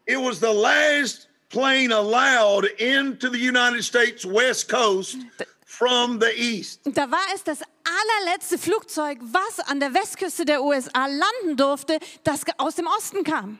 it 0.07 0.17
was 0.17 0.39
the 0.39 0.51
last 0.51 1.26
plane 1.49 1.91
allowed 1.91 2.65
into 2.79 3.29
the 3.29 3.37
United 3.39 3.83
States 3.83 4.25
West 4.25 4.67
Coast 4.69 5.17
from 5.65 6.19
the 6.19 6.31
east. 6.35 6.81
da 6.85 7.09
war 7.09 7.19
es 7.33 7.43
das 7.43 7.61
allerletzte 7.83 8.57
Flugzeug, 8.57 9.19
was 9.21 9.59
an 9.69 9.79
der 9.79 9.93
Westküste 9.93 10.45
der 10.45 10.61
USA 10.63 11.07
landen 11.07 11.55
durfte, 11.57 11.99
das 12.23 12.41
aus 12.57 12.75
dem 12.75 12.87
Osten 12.87 13.23
kam. 13.23 13.59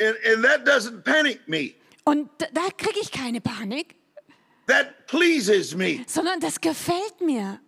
And, 0.00 0.16
and 0.26 0.44
that 0.44 0.64
doesn't 0.66 1.02
panic 1.04 1.46
me. 1.48 1.74
Und 2.04 2.28
da, 2.38 2.46
da 2.52 2.68
kriege 2.76 3.00
ich 3.00 3.10
keine 3.10 3.40
Panik, 3.40 3.94
That 4.68 5.06
pleases 5.06 5.74
me. 5.74 6.04
sondern 6.08 6.40
das 6.40 6.60
gefällt 6.60 7.20
mir. 7.20 7.60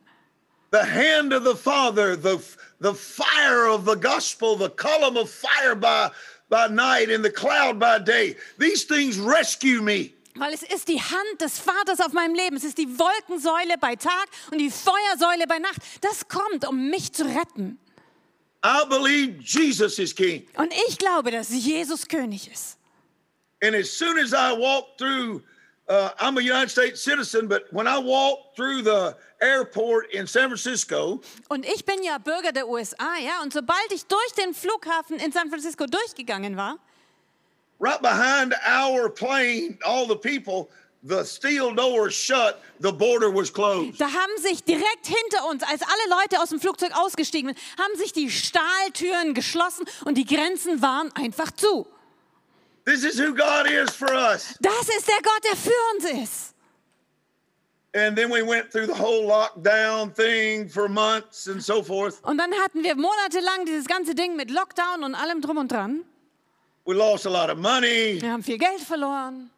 The 0.70 0.82
hand 0.84 1.32
of 1.32 1.44
the 1.44 1.54
Father, 1.56 2.14
the, 2.16 2.38
the 2.80 2.92
fire 2.92 3.66
of 3.68 3.86
the 3.86 3.96
gospel, 3.96 4.56
the 4.56 4.68
column 4.68 5.16
of 5.16 5.30
fire 5.30 5.74
by, 5.74 6.10
by 6.48 6.68
night 6.68 7.11
and 7.11 7.24
the 7.24 7.30
cloud 7.30 7.78
by 7.78 7.98
day. 7.98 8.37
These 8.58 8.84
things 8.84 9.18
rescue 9.18 9.80
me. 9.80 10.14
Weil 10.34 10.54
es 10.54 10.62
ist 10.62 10.87
die 10.88 11.00
Hand 11.00 11.40
des 11.40 11.58
Vaters 11.58 12.00
auf 12.00 12.12
meinem 12.12 12.34
Leben. 12.34 12.56
Es 12.56 12.64
ist 12.64 12.78
die 12.78 12.98
Wolkensäule 12.98 13.76
bei 13.80 13.96
Tag 13.96 14.28
und 14.52 14.58
die 14.58 14.70
Feuersäule 14.70 15.46
bei 15.48 15.58
Nacht. 15.58 15.78
Das 16.00 16.28
kommt, 16.28 16.66
um 16.66 16.90
mich 16.90 17.12
zu 17.12 17.24
retten. 17.24 17.78
I 18.64 18.84
believe 18.88 19.40
Jesus 19.42 19.98
is 19.98 20.14
king. 20.14 20.46
Und 20.56 20.72
ich 20.88 20.98
glaube, 20.98 21.30
dass 21.30 21.48
Jesus 21.50 22.06
König 22.06 22.50
ist. 22.50 22.76
And 23.61 23.74
as 23.74 23.90
soon 23.90 24.18
as 24.18 24.32
I 24.32 24.56
walk 24.56 24.96
through, 24.96 25.42
uh, 25.88 26.11
I'm 26.18 26.37
a 26.38 26.40
United 26.42 26.70
States 26.70 27.03
citizen, 27.03 27.48
but 27.48 27.64
when 27.72 27.87
I 27.87 27.98
walk 27.98 28.55
through 28.57 28.83
the 28.83 29.16
airport 29.40 30.12
in 30.12 30.27
San 30.27 30.48
Francisco, 30.48 31.20
Und 31.48 31.64
ich 31.66 31.85
bin 31.85 32.03
ja 32.03 32.18
Bürger 32.18 32.53
der 32.53 32.68
USA, 32.68 33.16
ja. 33.18 33.42
Und 33.42 33.53
sobald 33.53 33.92
ich 33.92 34.05
durch 34.07 34.33
den 34.38 34.55
Flughafen 34.55 35.18
in 35.18 35.33
San 35.33 35.48
Francisco 35.48 35.87
durchgegangen 35.87 36.57
war, 36.57 36.79
right 37.81 38.01
behind 38.03 38.55
our 38.66 39.09
plane, 39.09 39.79
all 39.85 40.07
the 40.07 40.16
people, 40.16 40.68
the 41.05 41.24
steel 41.24 41.72
doors 41.74 42.12
shut, 42.12 42.57
the 42.81 42.90
border 42.92 43.31
was 43.33 43.53
closed. 43.53 43.98
da 44.01 44.07
haben 44.07 44.37
sich 44.42 44.64
direkt 44.64 45.07
hinter 45.07 45.46
uns, 45.48 45.62
als 45.62 45.83
alle 45.83 46.20
Leute 46.20 46.40
aus 46.42 46.48
dem 46.51 46.61
Flugzeug 46.61 46.90
ausgestiegen 46.94 47.55
sind, 47.55 47.59
haben 47.81 47.96
sich 47.96 48.12
die 48.12 48.31
Stahltüren 48.31 49.33
geschlossen 49.33 49.87
und 50.05 50.16
die 50.18 50.24
Grenzen 50.27 50.83
waren 50.83 51.12
einfach 51.14 51.53
zu. 51.53 51.87
This 52.88 53.05
is 53.05 53.18
who 53.20 53.35
God 53.35 53.66
is 53.70 53.94
for 53.94 54.09
us. 54.14 54.55
Das 54.61 54.88
ist 54.88 55.07
der 55.07 55.20
Gott, 55.22 55.44
der 55.44 55.57
für 55.57 55.70
uns 55.94 56.22
ist. 56.22 56.55
And 57.94 58.16
then 58.16 58.31
we 58.31 58.42
went 58.42 58.70
through 58.70 58.87
the 58.87 58.94
whole 58.94 59.27
lockdown 59.27 60.14
thing 60.14 60.70
for 60.70 60.88
months 60.88 61.48
and 61.48 61.62
so 61.62 61.83
forth. 61.83 62.18
Und 62.22 62.38
dann 62.38 62.53
hatten 62.55 62.83
wir 62.83 62.94
monatelang 62.96 63.66
dieses 63.66 63.87
ganze 63.87 64.14
Ding 64.14 64.37
mit 64.37 64.51
Lockdown 64.51 65.05
und 65.05 65.14
allem 65.14 65.42
drum 65.42 65.59
und 65.59 65.70
dran. 65.70 66.05
We 66.87 66.94
lost 66.94 67.27
a 67.27 67.31
lot 67.31 67.51
of 67.51 67.59
money 67.59 68.22
Wir 68.22 68.33
haben 68.33 68.42
viel 68.42 68.57
Geld 68.57 68.81
verloren. 68.81 69.51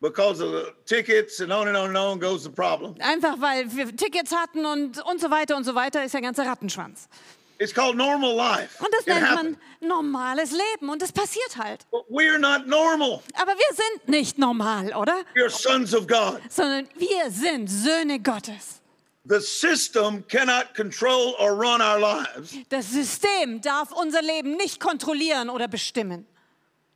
because 0.00 0.40
of 0.40 0.50
the 0.50 0.72
tickets 0.86 1.40
and 1.40 1.52
on 1.52 1.68
and 1.68 1.76
on 1.76 1.88
and 1.90 1.96
on 1.96 2.18
goes 2.18 2.42
the 2.42 2.50
problem. 2.50 2.96
Einfach 3.00 3.40
weil 3.40 3.72
wir 3.76 3.96
Tickets 3.96 4.34
hatten 4.34 4.66
und, 4.66 5.00
und 5.04 5.20
so 5.20 5.30
weiter 5.30 5.56
und 5.56 5.62
so 5.64 5.74
weiter, 5.76 6.04
ist 6.04 6.14
der 6.14 6.20
ganze 6.20 6.44
Rattenschwanz. 6.44 7.08
It's 7.58 7.72
called 7.72 7.96
normal 7.96 8.34
life. 8.34 8.76
Und 8.84 8.92
das 8.92 9.00
It 9.02 9.06
nennt 9.08 9.26
happened. 9.28 9.58
man 9.80 9.88
normales 9.88 10.50
Leben 10.50 10.90
und 10.90 11.00
das 11.00 11.12
passiert 11.12 11.56
halt. 11.56 11.86
But 11.90 12.04
we're 12.10 12.38
not 12.38 12.66
normal. 12.66 13.22
Aber 13.34 13.52
wir 13.52 13.74
sind 13.76 14.08
nicht 14.08 14.38
normal, 14.38 14.92
oder? 14.94 15.14
We're 15.34 15.48
sons 15.50 15.94
of 15.94 16.06
God. 16.06 16.40
Sondern 16.50 16.88
wir 16.96 17.30
sind 17.30 17.68
Söhne 17.68 18.20
Gottes. 18.20 18.80
The 19.28 19.40
system 19.40 20.24
cannot 20.28 20.74
control 20.76 21.34
or 21.40 21.50
run 21.52 21.80
our 21.80 21.98
lives. 21.98 22.54
Das 22.68 22.90
System 22.90 23.60
darf 23.60 23.90
unser 23.90 24.22
Leben 24.22 24.56
nicht 24.56 24.78
kontrollieren 24.78 25.50
oder 25.50 25.66
bestimmen. 25.66 26.26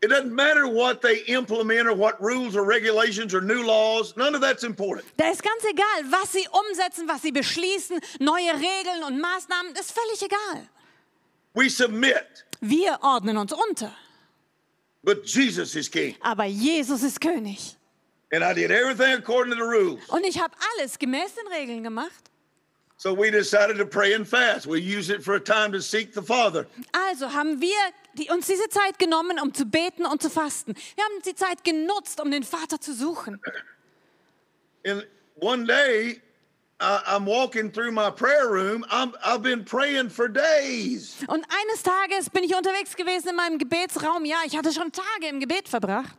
It 0.03 0.09
doesn't 0.09 0.33
matter 0.35 0.67
what 0.67 1.03
they 1.03 1.19
implement 1.29 1.87
or 1.87 1.95
what 1.95 2.19
rules 2.23 2.57
or 2.57 2.65
regulations 2.65 3.35
or 3.35 3.43
new 3.43 3.63
laws. 3.63 4.15
None 4.17 4.35
of 4.35 4.41
that's 4.41 4.65
important. 4.65 5.05
Da 5.19 5.29
ist 5.31 5.43
ganz 5.43 5.63
egal, 5.65 6.11
was 6.11 6.33
sie 6.33 6.47
umsetzen, 6.51 7.07
was 7.07 7.21
sie 7.21 7.33
beschließen, 7.33 8.01
neue 8.19 8.55
Regeln 8.55 9.05
und 9.07 9.21
Maßnahmen, 9.21 9.75
das 9.75 9.87
ist 9.87 9.93
völlig 9.93 10.23
egal. 10.23 10.67
We 11.55 11.69
submit, 11.69 12.47
Wir 12.61 12.99
ordnen 13.03 13.37
uns 13.37 13.53
unter. 13.53 13.93
but 15.05 15.25
Jesus 15.27 15.75
is 15.77 15.91
king. 15.91 16.15
Aber 16.23 16.45
Jesus 16.45 17.03
ist 17.03 17.21
König. 17.21 17.77
And 18.33 18.43
I 18.45 18.55
did 18.55 18.71
everything 18.71 19.13
according 19.19 19.53
to 19.53 19.57
the 19.57 19.69
rules. 19.69 20.01
Und 20.09 20.25
ich 20.25 20.41
habe 20.41 20.55
alles 20.79 20.99
gemäß 20.99 21.35
den 21.35 21.47
Regeln 21.49 21.83
gemacht. 21.83 22.31
So 23.03 23.15
we 23.15 23.31
decided 23.31 23.79
to 23.79 23.87
pray 23.87 24.13
and 24.13 24.29
fast. 24.29 24.67
We 24.67 24.79
use 24.83 25.09
it 25.09 25.25
for 25.25 25.35
a 25.35 25.41
time 25.41 25.73
to 25.73 25.81
seek 25.81 26.13
the 26.13 26.21
Father. 26.21 26.67
Also 26.93 27.29
haben 27.29 27.59
wir 27.59 27.75
die, 28.13 28.29
uns 28.29 28.47
diese 28.47 28.69
Zeit 28.69 28.99
genommen, 28.99 29.39
um 29.41 29.55
zu 29.55 29.65
beten 29.65 30.05
und 30.05 30.21
zu 30.21 30.29
fasten. 30.29 30.75
Wir 30.97 31.05
haben 31.05 31.23
die 31.25 31.35
Zeit 31.35 31.65
genutzt, 31.65 32.21
um 32.21 32.31
den 32.31 32.43
Vater 32.43 32.79
zu 32.79 32.93
suchen. 32.93 33.41
And 34.85 35.07
one 35.37 35.65
day, 35.65 36.21
I, 36.79 37.01
I'm 37.07 37.25
walking 37.25 37.73
through 37.73 37.91
my 37.91 38.11
prayer 38.11 38.51
room. 38.51 38.85
I'm, 38.91 39.15
I've 39.25 39.43
been 39.43 39.65
praying 39.65 40.11
for 40.11 40.29
days. 40.29 41.15
Und 41.27 41.47
eines 41.49 41.83
Tages 41.83 42.29
bin 42.29 42.45
ich 42.45 42.55
unterwegs 42.55 42.95
gewesen 42.97 43.31
in 43.31 43.37
meinem 43.37 43.57
Gebetsraum. 43.57 44.27
Ja, 44.27 44.43
ich 44.45 44.59
hatte 44.59 44.75
schon 44.75 44.93
Tage 44.93 45.27
im 45.31 45.41
Gebet 45.41 45.71
verbracht. 45.71 46.19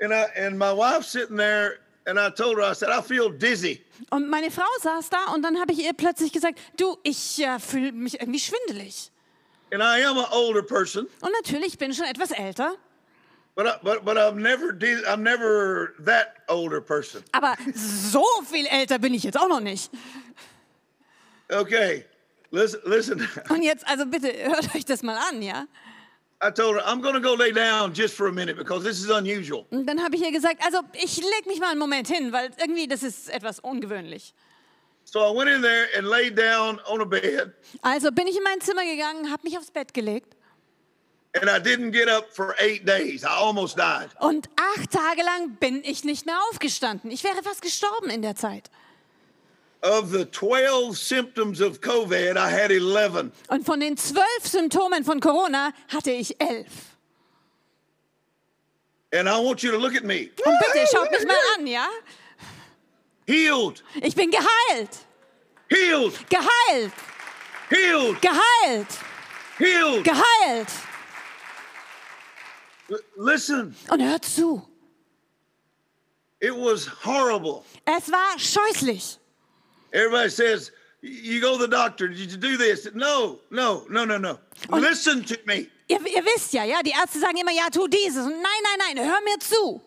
And, 0.00 0.12
I, 0.12 0.24
and 0.36 0.58
my 0.58 0.72
wife's 0.72 1.12
sitting 1.12 1.36
there, 1.36 1.78
and 2.06 2.18
I 2.18 2.30
told 2.30 2.56
her, 2.58 2.70
I 2.70 2.74
said, 2.74 2.88
I 2.90 3.02
feel 3.02 3.30
dizzy. 3.30 3.80
Und 4.10 4.28
meine 4.28 4.50
Frau 4.50 4.66
saß 4.80 5.08
da 5.10 5.32
und 5.34 5.42
dann 5.42 5.60
habe 5.60 5.72
ich 5.72 5.80
ihr 5.84 5.92
plötzlich 5.92 6.32
gesagt, 6.32 6.58
du, 6.76 6.96
ich 7.02 7.38
äh, 7.42 7.58
fühle 7.58 7.92
mich 7.92 8.20
irgendwie 8.20 8.40
schwindelig. 8.40 9.10
And 9.72 9.82
I 9.82 10.04
am 10.04 10.18
an 10.18 10.26
older 10.32 10.62
person, 10.62 11.06
Und 11.20 11.32
natürlich 11.42 11.78
bin 11.78 11.90
ich 11.92 11.96
schon 11.96 12.06
etwas 12.06 12.30
älter, 12.30 12.74
but, 13.54 13.66
I, 13.66 13.70
but, 13.82 14.04
but 14.04 14.16
I'm, 14.18 14.34
never 14.34 14.72
diz- 14.72 15.02
I'm 15.06 15.22
never 15.22 15.92
that 16.04 16.34
older 16.48 16.80
person. 16.82 17.22
aber 17.32 17.56
so 17.74 18.24
viel 18.50 18.66
älter 18.66 18.98
bin 18.98 19.14
ich 19.14 19.22
jetzt 19.22 19.38
auch 19.38 19.48
noch 19.48 19.60
nicht. 19.60 19.90
Okay, 21.50 22.04
listen, 22.50 22.80
listen. 22.84 23.28
Und 23.48 23.62
jetzt, 23.62 23.86
also 23.86 24.06
bitte, 24.06 24.32
hört 24.44 24.74
euch 24.74 24.84
das 24.84 25.02
mal 25.02 25.16
an, 25.30 25.42
ja? 25.42 25.66
I 26.44 26.50
told 26.50 26.74
her, 26.76 26.82
I'm 26.84 27.00
going 27.00 27.14
to 27.14 27.20
go 27.20 27.34
lay 27.34 27.52
down 27.52 27.94
just 27.94 28.14
for 28.16 28.26
a 28.26 28.32
minute 28.32 28.56
because 28.56 28.82
this 28.82 28.98
is 28.98 29.08
unusual. 29.10 29.64
Und 29.70 29.86
dann 29.86 30.02
habe 30.02 30.16
ich 30.16 30.22
ihr 30.22 30.32
gesagt, 30.32 30.60
also 30.64 30.80
ich 30.94 31.18
leg 31.18 31.46
mich 31.46 31.60
mal 31.60 31.70
einen 31.70 31.78
Moment 31.78 32.08
hin, 32.08 32.32
weil 32.32 32.50
irgendwie 32.60 32.88
das 32.88 33.02
ist 33.04 33.30
etwas 33.30 33.60
ungewöhnlich. 33.60 34.34
So 35.04 35.20
I 35.20 35.36
went 35.36 35.48
in 35.50 35.62
there 35.62 35.86
and 35.96 36.06
laid 36.06 36.36
down 36.36 36.80
on 36.88 37.00
a 37.00 37.04
bed, 37.04 37.52
Also 37.82 38.10
bin 38.10 38.26
ich 38.26 38.36
in 38.36 38.42
mein 38.42 38.60
Zimmer 38.60 38.84
gegangen, 38.84 39.30
habe 39.30 39.42
mich 39.44 39.56
aufs 39.56 39.70
Bett 39.70 39.94
gelegt 39.94 40.36
and 41.34 41.48
I 41.48 41.58
didn't 41.60 41.92
get 41.92 42.08
up 42.08 42.26
for 42.34 42.54
eight 42.58 42.84
days. 42.86 43.22
I 43.24 43.28
almost 43.28 43.78
died. 43.78 44.08
und 44.20 44.48
acht 44.56 44.90
Tage 44.90 45.22
lang 45.22 45.56
bin 45.60 45.82
ich 45.84 46.04
nicht 46.04 46.26
mehr 46.26 46.38
aufgestanden. 46.50 47.10
Ich 47.10 47.24
wäre 47.24 47.42
fast 47.42 47.62
gestorben 47.62 48.10
in 48.10 48.20
der 48.22 48.34
Zeit. 48.36 48.70
Of 49.84 50.10
the 50.12 50.24
12 50.26 50.96
symptoms 50.96 51.60
of 51.60 51.80
COVID, 51.80 52.36
I 52.36 52.48
had 52.50 52.70
11. 52.70 53.32
Und 53.48 53.66
von 53.66 53.80
den 53.80 53.96
zwölf 53.96 54.44
Symptomen 54.46 55.04
von 55.04 55.18
Corona 55.20 55.72
hatte 55.88 56.12
ich 56.12 56.40
elf. 56.40 56.70
And 59.12 59.28
I 59.28 59.38
want 59.44 59.62
you 59.62 59.72
to 59.72 59.78
look 59.78 59.94
at 59.96 60.04
me. 60.04 60.30
Und 60.44 60.58
bitte 60.60 60.86
schaut 60.92 61.10
mich 61.10 61.26
mal 61.26 61.36
an, 61.58 61.66
ja? 61.66 61.86
Healed, 63.26 63.82
Ich 64.02 64.14
bin 64.14 64.30
geheilt, 64.30 64.90
healed, 65.68 66.14
geheilt, 66.30 66.92
healed, 67.68 68.20
geheilt, 68.22 68.88
healed. 69.58 70.04
geheilt. 70.04 70.68
Listen, 73.16 73.74
Und 73.90 74.02
hört 74.02 74.24
zu, 74.24 74.62
it 76.40 76.52
was 76.52 76.86
horrible. 77.04 77.64
es 77.84 78.10
war 78.12 78.38
scheußlich. 78.38 79.18
Everybody 79.92 80.30
says, 80.30 80.72
you 81.02 81.40
go 81.40 81.56
to 81.58 81.62
the 81.62 81.68
doctor, 81.68 82.08
did 82.08 82.30
you 82.30 82.38
do 82.38 82.56
this? 82.56 82.88
No, 82.94 83.40
no, 83.50 83.84
no, 83.90 84.04
no, 84.04 84.18
no. 84.18 84.38
Listen 84.70 85.24
to 85.24 85.38
me. 85.46 85.68
Ihr, 85.88 86.00
ihr 86.06 86.24
wisst 86.24 86.52
ja, 86.54 86.64
ja, 86.64 86.82
die 86.82 86.92
Ärzte 86.92 87.18
sagen 87.18 87.36
immer, 87.36 87.52
ja, 87.52 87.68
tu 87.70 87.86
dieses. 87.86 88.24
Und 88.24 88.40
nein, 88.40 88.62
nein, 88.78 88.94
nein, 88.96 89.06
hör 89.06 89.20
mir 89.22 89.38
zu. 89.38 89.82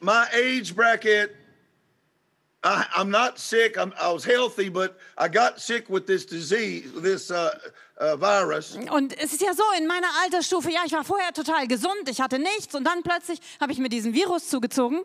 My 0.00 0.26
age 0.32 0.74
bracket, 0.74 1.34
I, 2.62 2.86
I'm 2.94 3.10
not 3.10 3.38
sick. 3.38 3.76
I'm, 3.76 3.92
I 4.00 4.10
was 4.12 4.24
healthy, 4.24 4.70
but 4.70 4.98
I 5.18 5.28
got 5.28 5.60
sick 5.60 5.90
with 5.90 6.06
this 6.06 6.24
disease, 6.24 6.90
this 7.02 7.30
uh, 7.30 7.50
uh, 8.00 8.16
virus. 8.16 8.76
Und 8.90 9.12
es 9.18 9.32
ist 9.32 9.42
ja 9.42 9.52
so, 9.52 9.64
in 9.76 9.86
meiner 9.86 10.08
Altersstufe, 10.22 10.70
ja, 10.70 10.82
ich 10.86 10.92
war 10.92 11.04
vorher 11.04 11.32
total 11.32 11.66
gesund, 11.66 12.08
ich 12.08 12.20
hatte 12.20 12.38
nichts 12.38 12.74
und 12.74 12.84
dann 12.84 13.02
plötzlich 13.02 13.40
habe 13.60 13.72
ich 13.72 13.78
mir 13.78 13.88
diesen 13.88 14.14
Virus 14.14 14.48
zugezogen. 14.48 15.04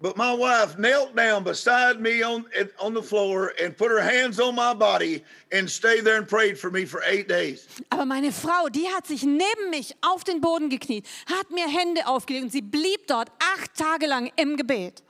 But 0.00 0.16
my 0.16 0.32
wife 0.32 0.78
knelt 0.78 1.16
down 1.16 1.42
beside 1.42 2.00
me 2.00 2.22
on 2.22 2.44
on 2.78 2.94
the 2.94 3.02
floor 3.02 3.52
and 3.60 3.76
put 3.76 3.90
her 3.90 4.00
hands 4.00 4.38
on 4.38 4.54
my 4.54 4.72
body 4.72 5.24
and 5.50 5.68
stayed 5.68 6.04
there 6.04 6.18
and 6.18 6.28
prayed 6.28 6.56
for 6.56 6.70
me 6.70 6.84
for 6.84 7.02
eight 7.04 7.28
days. 7.28 7.66
Aber 7.90 8.06
meine 8.06 8.30
Frau, 8.30 8.68
die 8.68 8.86
hat 8.86 9.08
sich 9.08 9.24
neben 9.24 9.70
mich 9.70 9.96
auf 10.00 10.22
den 10.22 10.40
Boden 10.40 10.70
gekniet, 10.70 11.04
hat 11.26 11.50
mir 11.50 11.66
Hände 11.66 12.06
aufgelegt 12.06 12.44
und 12.44 12.52
sie 12.52 12.62
blieb 12.62 13.08
dort 13.08 13.28
acht 13.40 13.74
Tage 13.74 14.06
lang 14.06 14.30
im 14.36 14.56
Gebet. 14.56 15.02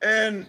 And 0.00 0.46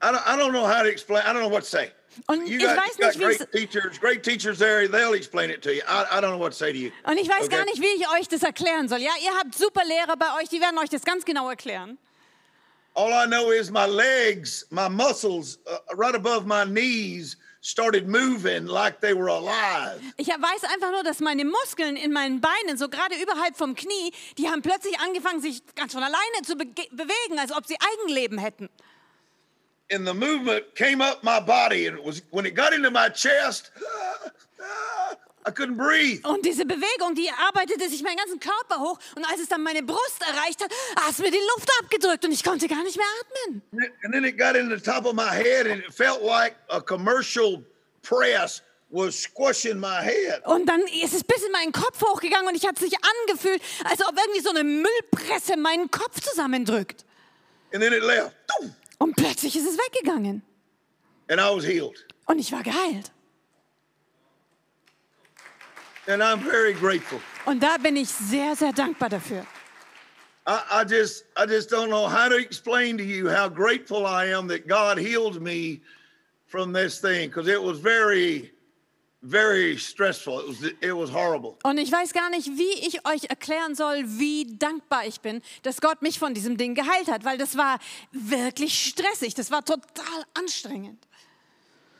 I 0.00 0.10
don't, 0.10 0.22
I 0.26 0.36
don't 0.38 0.52
know 0.52 0.66
how 0.66 0.82
to 0.82 0.88
explain. 0.88 1.22
I 1.26 1.34
don't 1.34 1.42
know 1.42 1.48
what 1.50 1.64
to 1.64 1.68
say. 1.68 1.90
Und 2.26 2.46
You 2.46 2.58
ich 2.58 2.64
got, 2.64 2.76
weiß 2.76 2.98
nicht, 2.98 3.18
wie 3.18 3.24
great 3.24 3.52
teachers, 3.52 4.00
great 4.00 4.22
teachers 4.22 4.58
there. 4.58 4.86
They'll 4.88 5.14
explain 5.14 5.50
it 5.50 5.62
to 5.62 5.70
you. 5.70 5.82
I, 5.86 6.04
I 6.10 6.20
don't 6.20 6.30
know 6.30 6.38
what 6.38 6.52
to 6.52 6.58
say 6.58 6.72
to 6.72 6.78
you. 6.78 6.90
Und 7.04 7.16
ich 7.18 7.28
weiß 7.28 7.44
Okay. 7.46 7.56
gar 7.56 7.64
nicht, 7.64 7.80
wie 7.80 8.02
ich 8.02 8.08
euch 8.18 8.28
das 8.28 8.42
erklären 8.42 8.88
soll. 8.88 8.98
Ja, 9.00 9.12
ihr 9.22 9.34
habt 9.38 9.54
super 9.54 9.84
Lehrer 9.84 10.16
bei 10.16 10.26
euch, 10.40 10.48
die 10.48 10.60
werden 10.60 10.78
euch 10.78 10.90
das 10.90 11.02
ganz 11.02 11.24
genau 11.24 11.48
erklären. 11.50 11.98
All 12.96 13.10
I 13.10 13.26
know 13.26 13.50
is 13.50 13.70
my 13.70 13.86
legs, 13.86 14.66
my 14.70 14.88
muscles 14.88 15.58
uh, 15.66 15.94
right 15.96 16.14
above 16.14 16.46
my 16.46 16.64
knees 16.64 17.36
started 17.60 18.06
moving 18.06 18.66
like 18.66 19.00
they 19.00 19.12
were 19.14 19.28
alive. 19.30 20.00
Ich 20.16 20.28
weiß 20.28 20.64
einfach 20.72 20.90
nur, 20.92 21.02
dass 21.02 21.18
meine 21.20 21.44
Muskeln 21.44 21.96
in 21.96 22.12
meinen 22.12 22.40
Beinen, 22.40 22.76
so 22.76 22.88
gerade 22.88 23.16
überhalb 23.16 23.56
vom 23.56 23.74
Knie, 23.74 24.12
die 24.38 24.48
haben 24.48 24.62
plötzlich 24.62 24.98
angefangen, 25.00 25.40
sich 25.40 25.62
ganz 25.74 25.92
von 25.94 26.02
alleine 26.04 26.42
zu 26.44 26.52
bege- 26.54 26.88
bewegen, 26.94 27.38
als 27.40 27.50
ob 27.52 27.66
sie 27.66 27.76
Eigenleben 27.80 28.38
hätten. 28.38 28.68
And 29.90 30.06
the 30.06 30.14
movement 30.14 30.74
came 30.74 31.02
up 31.02 31.22
my 31.22 31.40
body, 31.40 31.86
and 31.86 31.98
it 31.98 32.04
was 32.04 32.22
when 32.30 32.46
it 32.46 32.54
got 32.54 32.72
into 32.72 32.90
my 32.90 33.10
chest, 33.10 33.70
I 35.46 35.50
couldn't 35.50 35.76
breathe. 35.76 36.24
Und 36.24 36.42
diese 36.44 36.64
Bewegung, 36.64 37.14
die 37.14 37.28
arbeitete 37.30 37.90
sich 37.90 38.02
meinen 38.02 38.16
ganzen 38.16 38.40
Körper 38.40 38.80
hoch. 38.80 38.98
Und 39.14 39.26
als 39.30 39.40
es 39.40 39.48
dann 39.48 39.62
meine 39.62 39.82
Brust 39.82 40.22
erreicht 40.22 40.62
hat, 40.62 40.72
hat 40.96 41.10
es 41.10 41.18
mir 41.18 41.30
die 41.30 41.42
Luft 41.54 41.68
abgedrückt 41.82 42.24
und 42.24 42.32
ich 42.32 42.42
konnte 42.42 42.66
gar 42.66 42.82
nicht 42.82 42.96
mehr 42.96 43.06
atmen. 43.20 43.62
And 44.02 44.14
then 44.14 44.24
it 44.24 44.38
got 44.38 44.56
in 44.56 44.70
the 44.70 44.80
top 44.80 45.04
of 45.04 45.12
my 45.14 45.28
head, 45.28 45.66
and 45.66 45.82
it 45.84 45.92
felt 45.92 46.22
like 46.22 46.54
a 46.70 46.80
commercial 46.80 47.62
press 48.02 48.62
was 48.90 49.14
squishing 49.20 49.78
my 49.78 50.00
head. 50.02 50.40
Und 50.46 50.66
dann 50.66 50.80
ist 51.02 51.12
es 51.12 51.22
bis 51.22 51.42
in 51.42 51.52
meinen 51.52 51.72
Kopf 51.72 52.00
hochgegangen 52.00 52.48
und 52.48 52.54
ich 52.54 52.66
hatte 52.66 52.80
sich 52.80 52.94
angefühlt, 53.26 53.60
als 53.84 54.00
ob 54.00 54.16
irgendwie 54.16 54.40
so 54.40 54.48
eine 54.48 54.64
Müllpresse 54.64 55.58
meinen 55.58 55.90
Kopf 55.90 56.20
zusammendrückt. 56.20 57.04
And 57.74 57.82
then 57.82 57.92
it 57.92 58.02
left, 58.02 58.34
Und 59.04 59.16
plötzlich 59.16 59.54
ist 59.54 59.68
es 59.68 59.76
weggegangen. 59.76 60.40
and 61.28 61.38
I 61.38 61.50
was 61.54 61.62
healed. 61.62 62.06
Und 62.26 62.38
ich 62.38 62.50
war 62.52 62.62
geheilt. 62.62 63.12
And 66.06 66.22
I'm 66.22 66.40
very 66.40 66.72
grateful. 66.72 67.20
Und 67.44 67.62
da 67.62 67.76
bin 67.76 67.96
ich 67.96 68.08
sehr, 68.08 68.56
sehr 68.56 68.72
dankbar 68.72 69.10
dafür. 69.10 69.46
I, 70.46 70.58
I 70.70 70.84
just 70.84 71.26
I 71.36 71.44
just 71.44 71.70
don't 71.70 71.88
know 71.88 72.08
how 72.08 72.30
to 72.30 72.36
explain 72.36 72.96
to 72.96 73.04
you 73.04 73.28
how 73.28 73.46
grateful 73.50 74.06
I 74.06 74.32
am 74.32 74.48
that 74.48 74.66
God 74.66 74.96
healed 74.96 75.42
me 75.42 75.82
from 76.46 76.72
this 76.72 76.98
thing 76.98 77.28
because 77.28 77.46
it 77.46 77.62
was 77.62 77.78
very, 77.80 78.53
very 79.24 79.76
stressful. 79.78 80.40
It 80.40 80.48
was 80.48 80.62
it 80.62 80.92
was 80.92 81.12
horrible. 81.12 81.56
Und 81.64 81.78
ich 81.78 81.90
weiß 81.90 82.12
gar 82.12 82.30
nicht, 82.30 82.46
wie 82.46 82.86
ich 82.86 83.06
euch 83.06 83.24
erklären 83.28 83.74
soll, 83.74 84.04
wie 84.06 84.56
dankbar 84.58 85.06
ich 85.06 85.20
bin, 85.20 85.42
dass 85.62 85.80
Gott 85.80 86.02
mich 86.02 86.18
von 86.18 86.34
diesem 86.34 86.56
Ding 86.56 86.74
geheilt 86.74 87.08
hat, 87.08 87.24
weil 87.24 87.38
das 87.38 87.56
war 87.56 87.78
wirklich 88.12 88.86
stressig. 88.88 89.34
Das 89.34 89.50
war 89.50 89.64
total 89.64 90.24
anstrengend. 90.34 90.98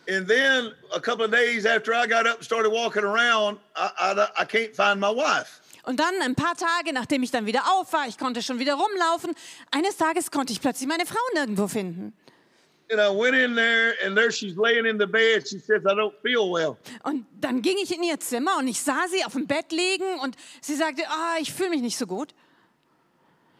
And 0.06 0.28
then 0.28 0.72
a 0.92 1.00
couple 1.00 1.24
of 1.24 1.30
days 1.30 1.64
after 1.64 1.92
I 1.94 2.06
got 2.06 2.26
up 2.26 2.36
and 2.36 2.44
started 2.44 2.70
walking 2.70 3.04
around, 3.04 3.58
I, 3.74 3.88
I, 3.98 4.42
I 4.42 4.44
can't 4.44 4.74
find 4.74 5.00
my 5.00 5.08
wife. 5.08 5.60
Und 5.84 6.00
dann 6.00 6.14
ein 6.22 6.34
paar 6.34 6.56
Tage, 6.56 6.92
nachdem 6.92 7.22
ich 7.22 7.30
dann 7.30 7.46
wieder 7.46 7.62
auf 7.72 7.92
war, 7.92 8.06
ich 8.08 8.18
konnte 8.18 8.42
schon 8.42 8.58
wieder 8.58 8.74
rumlaufen, 8.74 9.34
eines 9.70 9.96
Tages 9.96 10.30
konnte 10.30 10.52
ich 10.52 10.60
plötzlich 10.60 10.88
meine 10.88 11.04
Frau 11.06 11.20
nirgendwo 11.34 11.68
finden. 11.68 12.14
And 12.90 13.00
I 13.00 13.08
went 13.08 13.34
in 13.34 13.54
there, 13.54 13.94
and 14.04 14.14
there 14.14 14.30
she's 14.30 14.56
laying 14.56 14.84
in 14.84 14.98
the 14.98 15.06
bed. 15.06 15.48
She 15.48 15.58
says, 15.58 15.82
I 15.86 15.94
don't 15.94 16.14
feel 16.22 16.50
well. 16.50 16.76
Und 17.02 17.24
dann 17.40 17.62
ging 17.62 17.78
ich 17.82 17.90
in 17.94 18.02
ihr 18.02 18.20
Zimmer 18.20 18.58
und 18.58 18.68
ich 18.68 18.80
sah 18.80 19.08
sie 19.08 19.24
auf 19.24 19.32
dem 19.32 19.46
Bett 19.46 19.72
liegen 19.72 20.20
und 20.20 20.36
sie 20.60 20.76
sagte, 20.76 21.02
ah, 21.08 21.36
ich 21.40 21.52
fühle 21.52 21.70
mich 21.70 21.80
nicht 21.80 21.96
so 21.96 22.06
gut. 22.06 22.34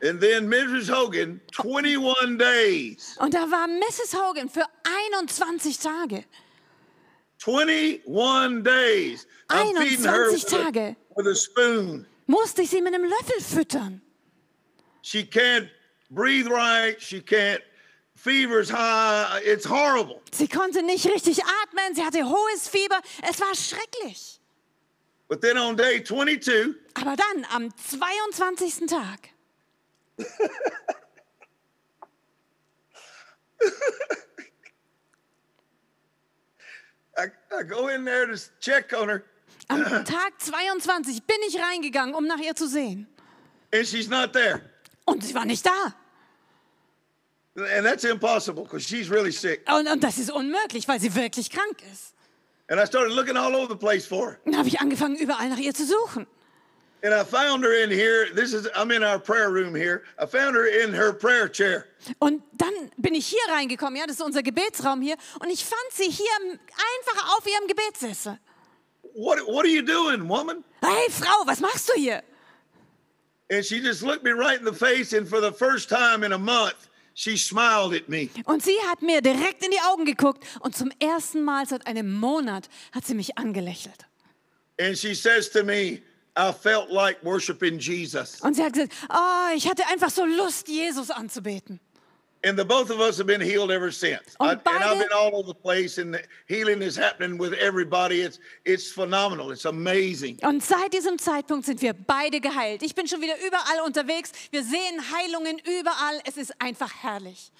And 0.03 0.21
then 0.21 0.49
Mrs. 0.49 0.91
Hogan, 0.91 1.41
21 1.57 2.37
days, 2.37 3.17
Und 3.19 3.33
da 3.33 3.51
war 3.51 3.67
Mrs. 3.67 4.15
Hogan 4.15 4.51
für 4.51 4.67
21 4.85 5.79
Tage. 5.79 6.25
21 7.47 8.63
days. 8.63 9.27
I'm 9.49 9.75
feeding 9.77 10.05
her 10.05 10.27
21 10.27 10.33
with 10.33 10.53
a, 10.53 10.65
Tage. 10.65 10.97
with 11.17 11.27
a 11.27 11.35
spoon. 11.35 12.07
Musste 12.27 12.63
ich 12.63 12.71
sie 12.71 12.83
mit 12.83 12.95
einem 12.95 13.05
Löffel 13.05 13.41
füttern. 13.41 14.03
She 15.03 15.23
can't 15.25 15.69
breathe 16.11 16.49
right. 16.49 17.01
She 17.01 17.21
can't, 17.21 17.61
fever's 18.25 18.71
high. 18.71 19.41
It's 19.45 19.67
horrible. 19.67 20.21
Sie 20.33 20.49
konnte 20.49 20.83
nicht 20.83 21.07
richtig 21.07 21.43
atmen, 21.63 21.95
sie 21.95 22.03
hatte 22.05 22.25
hohes 22.25 22.69
Fieber. 22.69 23.01
Es 23.23 23.39
war 23.41 23.55
schrecklich. 23.55 24.41
But 25.29 25.41
then 25.41 25.59
on 25.59 25.77
day 25.77 26.03
22, 26.03 26.75
Aber 26.95 27.17
dann, 27.17 27.45
am 27.51 27.75
22. 27.77 28.87
Tag, 28.87 29.31
I, 37.17 37.27
I 37.57 37.63
go 37.63 37.89
in 37.89 38.05
there 38.05 38.27
to 38.27 38.37
check 38.61 38.93
on 38.93 39.09
her, 39.09 39.25
am 39.71 39.85
Tag 40.05 40.33
22 40.39 41.23
bin 41.27 41.37
ich 41.49 41.59
reingegangen, 41.61 42.15
um 42.15 42.27
nach 42.27 42.39
ihr 42.39 42.55
zu 42.57 42.67
sehen. 42.69 43.07
and 43.73 43.87
she's 43.87 44.09
not 44.09 44.33
there. 44.33 44.61
Und 45.07 45.23
sie 45.25 45.35
war 45.35 45.45
nicht 45.45 45.65
da. 45.65 45.95
And 47.57 47.87
that's 47.87 48.05
impossible 48.05 48.65
because 48.65 48.85
she's 48.85 49.09
really 49.09 49.31
sick. 49.31 49.65
Und, 49.69 49.87
und 49.87 50.03
das 50.03 50.19
ist 50.19 50.31
unmöglich, 50.31 50.89
weil 50.89 50.99
sie 50.99 51.15
wirklich 51.15 51.51
krank 51.51 51.83
ist. 51.93 52.15
And 52.69 52.81
I 52.81 52.87
started 52.87 53.13
looking 53.15 53.37
all 53.37 53.55
over 53.55 53.69
the 53.69 53.79
place 53.79 54.07
for 54.07 54.31
her. 54.31 54.41
Dann 54.45 54.57
habe 54.57 54.69
ich 54.69 54.81
angefangen, 54.81 55.17
überall 55.17 55.49
nach 55.51 55.59
ihr 55.59 55.73
zu 55.75 55.87
suchen. 55.87 56.27
And 57.05 57.13
I 57.13 57.23
found 57.23 57.63
her 57.63 57.85
in 57.85 57.91
here. 57.91 58.27
This 58.35 58.55
is, 58.55 58.67
I'm 58.75 58.91
in 58.91 59.05
our 59.05 59.19
prayer 59.19 59.51
room 59.51 59.75
here. 59.75 60.03
I 60.19 60.27
found 60.27 60.57
her 60.57 60.67
in 60.67 60.95
her 60.95 61.13
prayer 61.13 61.49
chair. 61.49 61.85
Und 62.19 62.43
dann 62.55 62.73
bin 62.97 63.15
ich 63.15 63.27
hier 63.27 63.43
reingekommen, 63.51 63.97
ja, 63.97 64.07
das 64.07 64.17
ist 64.17 64.23
unser 64.23 64.43
Gebetsraum 64.43 65.03
hier, 65.03 65.17
und 65.39 65.51
ich 65.51 65.65
fand 65.65 65.93
sie 65.93 66.09
hier 66.11 66.27
einfach 66.41 67.37
auf 67.37 67.47
ihrem 67.47 67.69
Gebetssessel. 67.69 68.39
What, 69.15 69.39
what 69.47 69.65
are 69.65 69.69
you 69.69 69.83
doing, 69.83 70.27
woman? 70.27 70.65
Hey 70.83 71.11
Frau, 71.11 71.47
was 71.47 71.61
machst 71.61 71.89
du 71.91 71.93
hier? 71.95 72.23
And 73.51 73.63
she 73.63 73.81
just 73.81 74.03
looked 74.03 74.25
me 74.25 74.33
right 74.33 74.59
in 74.59 74.65
the 74.65 74.73
face. 74.73 75.13
And 75.13 75.29
for 75.29 75.41
the 75.41 75.53
first 75.53 75.91
time 75.91 76.25
in 76.25 76.33
a 76.33 76.39
month, 76.39 76.89
she 77.15 77.37
smiled 77.37 77.95
at 77.95 78.09
me. 78.09 78.29
Und 78.45 78.63
sie 78.63 78.77
hat 78.89 79.03
mir 79.03 79.23
direkt 79.23 79.65
in 79.65 79.71
die 79.71 79.81
Augen 79.91 80.05
geguckt 80.05 80.45
und 80.61 80.77
zum 80.77 80.91
ersten 80.99 81.43
Mal 81.43 81.67
seit 81.67 81.87
einem 81.87 82.13
Monat 82.13 82.69
hat 82.93 83.07
sie 83.07 83.15
mich 83.15 83.39
angelächelt. 83.39 84.07
And 84.81 84.99
she 84.99 85.15
says 85.15 85.51
to 85.51 85.63
me, 85.63 86.03
I 86.37 86.53
felt 86.53 86.91
like 86.91 87.25
worshiping 87.25 87.79
Jesus. 87.79 88.41
Und 88.41 88.55
sie 88.55 88.65
hat 88.65 88.73
gesagt, 88.73 88.93
oh, 89.09 89.55
ich 89.57 89.69
hatte 89.69 89.87
einfach 89.87 90.11
so 90.11 90.25
Lust, 90.25 90.69
Jesus 90.69 91.11
anzubeten. 91.11 91.81
And 92.45 92.59
the 92.59 92.65
both 92.65 92.91
of 92.91 93.01
us 93.01 93.17
have 93.17 93.27
been 93.27 93.41
healed 93.41 93.71
ever 93.71 93.91
since. 93.91 94.37
Und 94.39 94.61
I, 94.67 94.75
and 94.75 94.85
I've 94.85 94.99
been 94.99 95.17
all 95.17 95.35
over 95.35 95.47
the 95.47 95.55
place, 95.55 95.97
and 95.97 96.13
the 96.13 96.23
healing 96.47 96.83
is 96.83 96.95
happening 96.95 97.39
with 97.39 97.55
everybody. 97.55 98.21
It's 98.21 98.39
it's 98.67 98.93
phenomenal. 98.93 99.51
It's 99.51 99.65
amazing. 99.65 100.39
Und 100.43 100.63
seit 100.63 100.93
diesem 100.93 101.19
Zeitpunkt 101.19 101.65
sind 101.65 101.81
wir 101.81 101.95
beide 101.95 102.41
geheilt. 102.41 102.83
Ich 102.83 102.95
bin 102.95 103.09
schon 103.09 103.23
wieder 103.23 103.35
überall 103.47 103.81
unterwegs. 103.87 104.31
Wir 104.51 104.63
sehen 104.63 105.01
Heilungen 105.11 105.59
überall. 105.59 106.21
Es 106.27 106.37
ist 106.37 106.53
einfach 106.61 106.93
herrlich. 107.03 107.51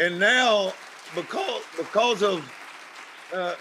And 0.00 0.18
now, 0.18 0.72
because 1.14 1.62
because 1.76 2.22
of 2.24 2.42
uh, 3.32 3.54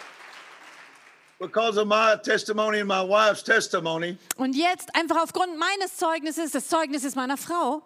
because 1.40 1.78
of 1.78 1.88
my 1.88 2.16
testimony 2.24 2.80
and 2.80 2.88
my 2.88 3.04
wife's 3.04 3.44
testimony, 3.44 4.18
Und 4.38 4.56
jetzt 4.56 4.96
einfach 4.96 5.22
aufgrund 5.22 5.60
meines 5.60 5.96
Zeugnisses, 5.98 6.54
des 6.54 6.68
Zeugnisses 6.68 7.14
meiner 7.14 7.38
Frau, 7.38 7.84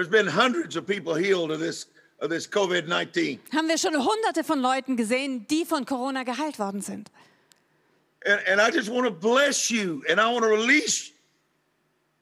there's 0.00 0.08
been 0.08 0.26
hundreds 0.26 0.76
of 0.76 0.86
people 0.86 1.14
healed 1.14 1.50
of 1.50 1.60
this 1.60 1.86
of 2.20 2.30
this 2.30 2.46
COVID 2.46 2.88
nineteen. 2.88 3.38
haben 3.52 3.68
wir 3.68 3.76
schon 3.76 3.94
hunderte 3.94 4.44
von 4.44 4.60
Leuten 4.60 4.96
gesehen, 4.96 5.46
die 5.48 5.66
von 5.66 5.84
Corona 5.84 6.22
geheilt 6.22 6.58
worden 6.58 6.80
sind. 6.80 7.10
And, 8.24 8.40
and 8.46 8.60
I 8.60 8.70
just 8.70 8.90
want 8.90 9.06
to 9.06 9.10
bless 9.10 9.70
you, 9.70 10.02
and 10.08 10.18
I 10.18 10.32
want 10.32 10.42
to 10.44 10.50
release 10.50 11.12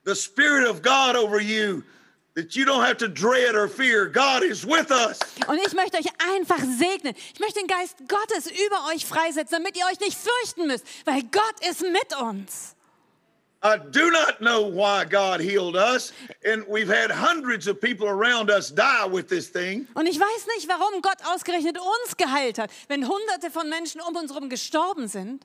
the 0.04 0.14
Spirit 0.14 0.68
of 0.68 0.82
God 0.82 1.16
over 1.16 1.40
you, 1.40 1.82
that 2.34 2.56
you 2.56 2.64
don't 2.64 2.84
have 2.84 2.96
to 2.98 3.08
dread 3.08 3.54
or 3.54 3.68
fear. 3.68 4.06
God 4.06 4.42
is 4.42 4.64
with 4.64 4.90
us. 4.90 5.18
Und 5.46 5.58
ich 5.64 5.72
möchte 5.74 5.98
euch 5.98 6.06
einfach 6.18 6.60
segnen. 6.60 7.14
Ich 7.34 7.40
möchte 7.40 7.60
den 7.60 7.68
Geist 7.68 7.96
Gottes 8.08 8.46
über 8.50 8.88
euch 8.92 9.06
freisetzen, 9.06 9.58
damit 9.62 9.76
ihr 9.76 9.86
euch 9.86 10.00
nicht 10.00 10.16
fürchten 10.16 10.66
müsst, 10.66 10.84
weil 11.04 11.22
Gott 11.22 11.68
ist 11.68 11.82
mit 11.82 12.16
uns. 12.20 12.74
I 13.60 13.76
do 13.76 14.10
not 14.12 14.38
know 14.40 14.62
why 14.68 15.04
God 15.04 15.40
healed 15.40 15.74
us, 15.74 16.12
and 16.44 16.64
we've 16.68 16.88
had 16.88 17.10
hundreds 17.10 17.66
of 17.66 17.80
people 17.80 18.06
around 18.06 18.50
us 18.50 18.70
die 18.72 19.06
with 19.10 19.26
this 19.28 19.50
thing. 19.50 19.88
Und 19.94 20.06
ich 20.06 20.18
weiß 20.18 20.46
nicht, 20.56 20.68
warum 20.68 21.02
Gott 21.02 21.18
ausgerechnet 21.24 21.76
uns 21.76 22.16
geheilt 22.16 22.58
hat, 22.58 22.70
wenn 22.86 23.08
hunderte 23.08 23.50
von 23.50 23.68
Menschen 23.68 24.00
um 24.00 24.14
uns 24.14 24.30
herum 24.32 24.48
gestorben 24.48 25.08
sind. 25.08 25.44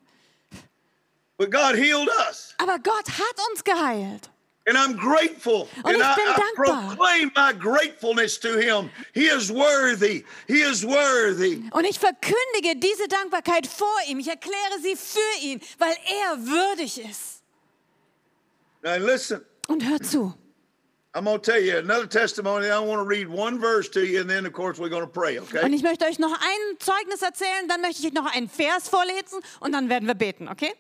But 1.38 1.50
God 1.50 1.76
healed 1.76 2.08
us, 2.30 2.54
Aber 2.60 2.78
Gott 2.78 3.08
hat 3.10 3.36
uns 3.52 3.64
geheilt. 3.64 4.30
and 4.66 4.78
I'm 4.78 4.96
grateful. 4.96 5.68
Und 5.84 5.88
and 5.88 5.98
ich 5.98 6.04
I, 6.04 6.16
bin 6.16 6.28
I 6.28 6.36
dankbar. 6.40 6.96
proclaim 6.96 7.32
my 7.36 7.52
gratefulness 7.54 8.40
to 8.42 8.58
Him. 8.60 8.90
He 9.14 9.26
is 9.26 9.52
worthy. 9.52 10.24
He 10.48 10.62
is 10.62 10.86
worthy. 10.86 11.64
Und 11.72 11.86
ich 11.86 12.00
verkündige 12.00 12.76
diese 12.78 13.08
Dankbarkeit 13.08 13.66
vor 13.68 13.88
ihm. 14.08 14.20
Ich 14.20 14.28
erkläre 14.28 14.80
sie 14.82 14.96
für 14.96 15.42
ihn, 15.42 15.60
weil 15.80 15.96
er 16.24 16.38
würdig 16.46 17.00
ist. 17.04 17.43
Now 18.84 18.98
listen, 18.98 19.42
Und 19.68 19.84
hör 19.88 20.00
zu. 20.02 20.34
I'm 21.16 21.26
going 21.26 21.40
to 21.40 21.52
tell 21.52 21.62
you 21.62 21.78
another 21.78 22.08
testimony. 22.08 22.68
I 22.70 22.80
want 22.80 23.00
to 23.00 23.06
read 23.08 23.28
one 23.30 23.60
verse 23.60 23.88
to 23.92 24.00
you, 24.04 24.20
and 24.22 24.28
then, 24.30 24.48
of 24.48 24.54
course, 24.54 24.80
we're 24.80 24.90
going 24.90 25.04
to 25.06 25.08
pray, 25.08 25.38
okay? 25.38 25.64
Und 25.64 25.72
ich 25.74 25.84
möchte 25.84 26.06
euch 26.06 26.18
noch 26.18 26.32
ein 26.34 26.80
Zeugnis 26.80 27.22
erzählen, 27.22 27.68
dann 27.68 27.82
möchte 27.82 28.02
ich 28.02 28.08
euch 28.08 28.14
noch 28.14 28.34
einen 28.36 28.50
Vers 28.50 28.90
vorlesen 28.90 29.40
und 29.60 29.72
dann 29.74 29.90
werden 29.90 30.08
wir 30.08 30.16
beten, 30.16 30.48
okay? 30.50 30.74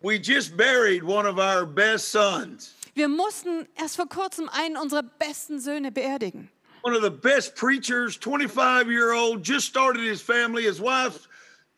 We 0.00 0.14
just 0.14 0.56
buried 0.56 1.02
one 1.02 1.26
of 1.26 1.38
our 1.38 1.66
best 1.66 2.12
sons, 2.12 2.72
Wir 2.94 3.08
mussten 3.08 3.66
erst 3.76 3.96
vor 3.96 4.08
kurzem 4.08 4.48
einen 4.48 4.76
unserer 4.76 5.02
besten 5.02 5.58
Söhne 5.60 5.90
beerdigen. 5.90 6.48
one 6.82 6.94
of 6.96 7.02
the 7.02 7.10
best 7.10 7.56
preachers, 7.56 8.16
25 8.16 8.88
year 8.88 9.12
old, 9.12 9.42
just 9.42 9.66
started 9.66 10.02
his 10.04 10.22
family, 10.22 10.62
his 10.62 10.80
wife's 10.80 11.28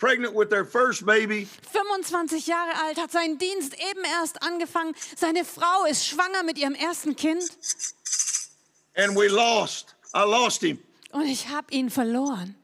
pregnant 0.00 0.34
with 0.34 0.48
their 0.48 0.64
first 0.64 1.06
baby. 1.06 1.46
25 1.72 2.46
Jahre 2.48 2.72
alt, 2.84 2.98
hat 2.98 3.12
seinen 3.12 3.38
Dienst 3.38 3.74
eben 3.74 4.02
erst 4.04 4.42
angefangen. 4.42 4.94
Seine 5.16 5.44
Frau 5.44 5.84
ist 5.88 6.06
schwanger 6.06 6.42
mit 6.42 6.58
ihrem 6.58 6.74
ersten 6.74 7.14
Kind 7.14 7.44
and 8.96 9.14
we 9.16 9.28
lost. 9.28 9.94
I 10.14 10.22
lost 10.24 10.60
him. 10.62 10.78
und 11.12 11.26
ich 11.26 11.48
habe 11.48 11.72
ihn 11.72 11.90
verloren. 11.90 12.56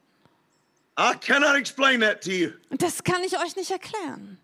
I 0.99 1.13
cannot 1.15 1.55
explain 1.55 2.01
that 2.01 2.21
to 2.23 2.31
you, 2.31 2.51
Und 2.69 2.81
das 2.81 3.03
kann 3.03 3.23
ich 3.23 3.37
euch 3.39 3.55
nicht 3.55 3.71
erklären. 3.71 4.39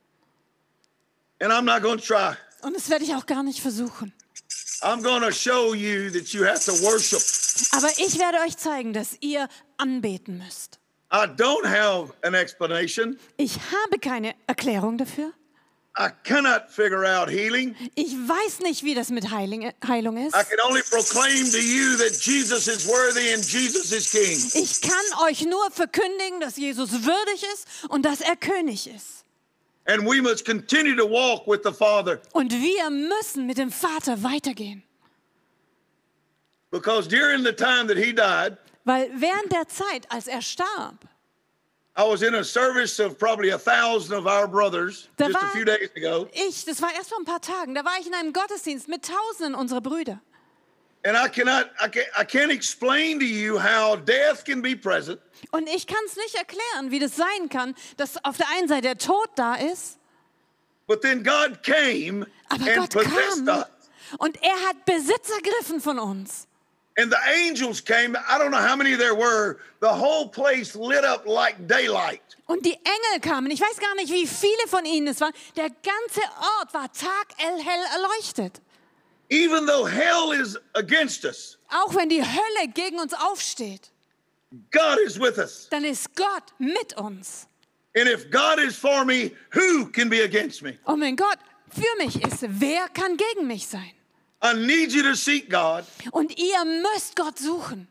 and 1.42 1.52
I'm 1.52 1.64
not 1.66 1.82
going 1.82 1.98
to 2.00 2.06
try. 2.06 2.36
Und 2.62 2.76
das 2.76 2.90
werde 2.90 3.04
ich 3.04 3.14
auch 3.16 3.26
gar 3.26 3.44
nicht 3.44 3.60
versuchen. 3.60 4.14
I'm 4.82 5.02
going 5.02 5.22
to 5.22 5.32
show 5.32 5.74
you 5.74 6.10
that 6.12 6.30
you 6.34 6.46
have 6.46 6.64
to 6.66 6.72
worship. 6.84 7.22
Aber 7.72 7.90
ich 7.98 8.20
werde 8.20 8.40
euch 8.40 8.56
zeigen, 8.58 8.94
dass 8.94 9.18
ihr 9.22 9.48
anbeten 9.78 10.38
müsst. 10.38 10.80
I 11.14 11.28
don't 11.28 11.66
have 11.66 12.12
an 12.24 12.34
explanation. 12.34 13.20
Ich 13.38 13.56
habe 13.58 14.00
keine 14.00 14.34
Erklärung 14.48 14.98
dafür. 14.98 15.32
I 15.96 16.10
cannot 16.24 16.72
figure 16.72 17.06
out 17.06 17.30
healing. 17.30 17.76
Ich 17.94 18.14
weiß 18.16 18.62
nicht, 18.62 18.84
wie 18.84 18.96
das 18.96 19.10
mit 19.10 19.30
Heiling, 19.30 19.72
Heilung 19.88 20.18
ist. 20.18 20.36
Ich 20.36 20.50
kann 24.82 25.06
euch 25.28 25.46
nur 25.46 25.70
verkündigen, 25.70 26.40
dass 26.40 26.58
Jesus 26.58 26.92
würdig 27.06 27.44
ist 27.54 27.68
und 27.90 28.04
dass 28.06 28.22
er 28.22 28.36
König 28.36 28.88
ist. 28.88 29.24
And 29.86 30.04
we 30.04 30.20
must 30.20 30.46
continue 30.46 30.96
to 30.96 31.08
walk 31.08 31.46
with 31.46 31.60
the 31.64 31.72
Father 31.74 32.20
Und 32.32 32.52
wir 32.54 32.90
müssen 32.90 33.46
mit 33.46 33.60
dem 33.60 33.72
Vater 33.72 34.24
weitergehen. 34.24 34.82
because 36.72 37.08
during 37.08 37.44
the 37.44 37.54
time 37.54 37.86
that 37.86 37.98
He 37.98 38.14
died, 38.14 38.58
Weil 38.86 39.10
während 39.16 39.52
der 39.52 39.68
Zeit, 39.68 40.10
als 40.12 40.28
er 40.28 40.42
starb, 40.42 40.96
I 41.98 42.02
was 42.02 42.24
in 42.24 42.34
a 42.34 42.44
service 42.44 43.00
of 43.00 43.18
probably 43.20 43.52
a 43.52 43.58
thousand 43.60 44.18
of 44.18 44.26
our 44.26 44.48
brothers 44.48 45.10
Da 45.16 45.28
just 45.28 45.38
a 45.44 45.48
few 45.50 45.64
days 45.64 45.90
ago. 45.96 46.28
ich, 46.34 46.66
das 46.66 46.82
war 46.82 46.90
erst 46.94 47.10
vor 47.10 47.20
ein 47.20 47.26
paar 47.26 47.40
Tagen, 47.42 47.76
da 47.76 47.86
war 47.86 47.94
ich 48.00 48.08
in 48.08 48.14
einem 48.16 48.34
Gottesdienst 48.34 48.88
mit 48.88 49.06
Tausenden 49.06 49.54
unserer 49.54 49.80
Brüder. 49.82 50.20
And 51.06 51.16
I 51.18 51.28
cannot, 51.30 51.66
I 51.80 51.88
can't, 51.90 52.08
I 52.20 52.24
can't 52.26 52.50
explain 52.52 53.20
to 53.20 53.26
you 53.26 53.60
how 53.62 53.96
death 53.98 54.44
can 54.44 54.62
be 54.62 54.76
present, 54.76 55.20
Und 55.52 55.68
ich 55.70 55.86
kann 55.86 56.00
es 56.08 56.16
nicht 56.16 56.34
erklären, 56.36 56.90
wie 56.92 57.00
das 57.00 57.16
sein 57.16 57.50
kann, 57.50 57.76
dass 57.98 58.24
auf 58.26 58.38
der 58.38 58.48
einen 58.58 58.68
Seite 58.68 58.82
der 58.84 58.98
Tod 58.98 59.30
da 59.36 59.56
ist, 59.56 60.00
but 60.88 61.02
then 61.02 61.24
God 61.24 61.62
came 61.62 62.26
aber 62.50 62.64
and 62.66 62.76
Gott 62.76 62.90
possessed 63.06 63.46
kam 63.46 63.60
us. 63.60 63.66
und 64.18 64.42
er 64.42 64.56
hat 64.68 64.84
Besitz 64.86 65.30
ergriffen 65.30 65.80
von 65.80 66.00
uns. 66.00 66.48
And 66.96 67.12
the 67.12 67.18
angels 67.48 67.82
came. 67.84 68.16
I 68.16 68.38
don't 68.38 68.52
know 68.52 68.62
how 68.62 68.76
many 68.76 68.96
there 68.96 69.16
were. 69.16 69.58
The 69.80 69.90
whole 69.90 70.30
place 70.30 70.76
lit 70.76 71.04
up 71.04 71.26
like 71.26 71.68
daylight. 71.68 72.22
Und 72.46 72.64
die 72.66 72.74
Engel 72.76 73.20
kamen. 73.22 73.50
Ich 73.52 73.62
weiß 73.62 73.80
gar 73.80 73.96
nicht, 73.96 74.12
wie 74.12 74.28
viele 74.28 74.68
von 74.68 74.86
ihnen 74.86 75.08
es 75.08 75.20
waren. 75.20 75.34
Der 75.56 75.70
ganze 75.70 76.22
Ort 76.60 76.74
war 76.74 76.92
taghell 76.92 77.60
erleuchtet. 77.96 78.62
Even 79.30 79.66
though 79.66 79.86
hell 79.86 80.34
is 80.40 80.58
against 80.76 81.26
us, 81.26 81.58
Auch 81.70 81.96
wenn 81.96 82.10
die 82.10 82.22
Hölle 82.22 82.68
gegen 82.74 83.00
uns 83.00 83.14
aufsteht, 83.14 83.90
God 84.72 85.00
is 85.04 85.20
with 85.20 85.40
us. 85.40 85.68
dann 85.72 85.84
ist 85.86 86.16
Gott 86.16 86.44
mit 86.60 86.96
uns. 86.98 87.48
And 87.96 88.08
if 88.08 88.30
God 88.30 88.60
is 88.60 88.76
for 88.76 89.04
me, 89.06 89.32
who 89.56 89.86
can 89.88 90.10
be 90.10 90.22
against 90.24 90.62
me? 90.62 90.78
Und 90.84 91.02
wenn 91.02 91.16
Gott 91.16 91.40
für 91.70 91.98
mich 92.04 92.22
ist, 92.24 92.44
wer 92.48 92.88
kann 92.90 93.18
gegen 93.18 93.48
mich 93.48 93.66
sein? 93.68 93.92
I 94.44 94.54
need 94.54 94.92
you 94.92 95.04
to 95.04 95.16
seek 95.16 95.50
God, 95.50 95.86
Und 96.12 96.38
ihr 96.38 96.66
müsst 96.66 97.16
Gott 97.16 97.40
suchen. 97.40 97.88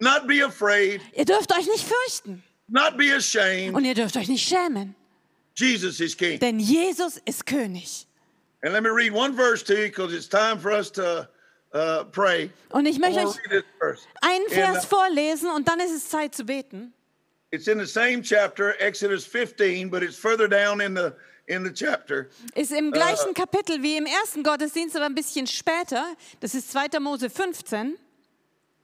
not 0.00 0.26
be 0.26 0.44
afraid, 0.44 1.00
Ihr 1.14 1.24
dürft 1.24 1.52
euch 1.52 1.66
nicht 1.66 1.84
fürchten 1.86 2.42
not 2.68 2.96
be 2.96 3.14
ashamed. 3.14 3.74
und 3.74 3.84
ihr 3.84 3.94
dürft 3.94 4.16
euch 4.16 4.28
nicht 4.28 4.46
schämen, 4.46 4.94
Jesus 5.54 6.00
is 6.00 6.16
King. 6.16 6.38
denn 6.40 6.58
Jesus 6.58 7.18
ist 7.24 7.46
König. 7.46 8.06
And 8.64 8.72
let 8.72 8.82
me 8.82 8.90
read 8.90 9.12
one 9.12 9.34
verse 9.34 9.62
to 9.64 9.74
you 9.74 9.88
because 9.88 10.12
it's 10.14 10.28
time 10.28 10.58
for 10.58 10.70
us 10.72 10.90
to 10.92 11.28
uh, 11.74 12.04
pray. 12.04 12.50
Und 12.70 12.86
ich 12.86 12.98
möchte 12.98 13.20
euch 13.20 13.36
einen 14.20 14.42
In, 14.46 14.50
Vers 14.52 14.84
uh, 14.84 14.88
vorlesen 14.88 15.50
und 15.50 15.66
dann 15.68 15.80
ist 15.80 15.92
es 15.92 16.08
Zeit 16.08 16.34
zu 16.34 16.44
beten. 16.44 16.92
It's 17.50 17.66
in 17.68 17.78
the 17.78 17.86
same 17.86 18.22
chapter, 18.22 18.74
Exodus 18.80 19.26
15, 19.26 19.90
but 19.90 20.02
it's 20.02 20.16
further 20.16 20.48
down 20.48 20.80
in 20.80 20.96
the 20.96 21.12
in 21.46 21.64
the 21.64 21.72
chapter. 21.72 22.28
Ist 22.54 22.72
im 22.72 22.90
gleichen 22.92 23.34
Kapitel 23.34 23.82
wie 23.82 23.96
im 23.96 24.06
ersten 24.06 24.42
Gottesdienst, 24.42 24.96
aber 24.96 25.06
ein 25.06 25.14
bisschen 25.14 25.46
später. 25.46 26.04
Das 26.40 26.54
ist 26.54 26.70
2. 26.72 26.98
Mose 27.00 27.28
15. 27.30 27.98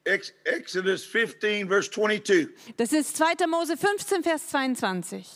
Ex- 0.05 0.33
Exodus 0.45 1.05
15, 1.05 1.69
verse 1.69 1.91
22. 1.91 2.49
Das 2.77 2.93
ist 2.93 3.17
2. 3.17 3.47
Mose 3.47 3.77
15, 3.77 4.23
Vers 4.23 4.49
22. 4.49 5.27